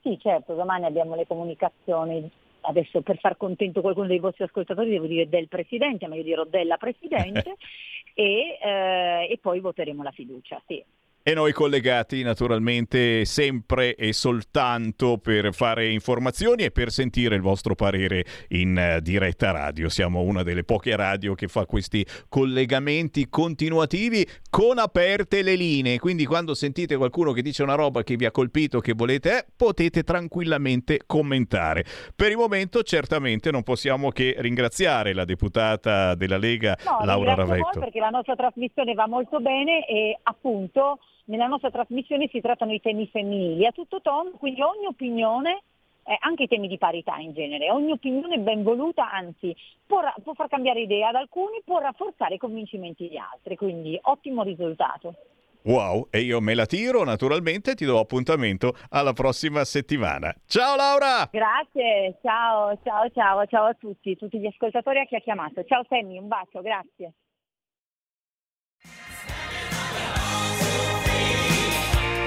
[0.00, 2.30] Sì, certo, domani abbiamo le comunicazioni.
[2.60, 6.44] Adesso per far contento qualcuno dei vostri ascoltatori devo dire del Presidente, ma io dirò
[6.44, 7.56] della Presidente
[8.14, 10.60] e, eh, e poi voteremo la fiducia.
[10.66, 10.84] Sì.
[11.22, 17.74] E noi collegati naturalmente sempre e soltanto per fare informazioni e per sentire il vostro
[17.74, 19.90] parere in uh, diretta radio.
[19.90, 25.98] Siamo una delle poche radio che fa questi collegamenti continuativi con aperte le linee.
[25.98, 29.46] Quindi quando sentite qualcuno che dice una roba che vi ha colpito, che volete, eh,
[29.54, 31.84] potete tranquillamente commentare.
[32.16, 37.80] Per il momento certamente non possiamo che ringraziare la deputata della Lega no, Laura Ravetto.
[37.80, 40.98] Perché la nostra trasmissione va molto bene e appunto
[41.28, 45.62] nella nostra trasmissione si trattano i temi femminili a tutto tono, quindi ogni opinione
[46.04, 49.54] eh, anche i temi di parità in genere, ogni opinione ben voluta, anzi
[49.86, 54.42] può, può, far cambiare idea ad alcuni, può rafforzare i convincimenti di altri, quindi ottimo
[54.42, 55.14] risultato.
[55.62, 60.34] Wow, e io me la tiro naturalmente, ti do appuntamento alla prossima settimana.
[60.46, 61.28] Ciao Laura!
[61.30, 65.62] Grazie, ciao, ciao, ciao, ciao a tutti, tutti gli ascoltatori a chi ha chiamato.
[65.64, 67.12] Ciao Sammy, un bacio, grazie.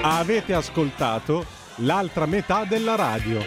[0.04, 1.46] Avete ascoltato
[1.76, 3.38] l'altra metà della radio.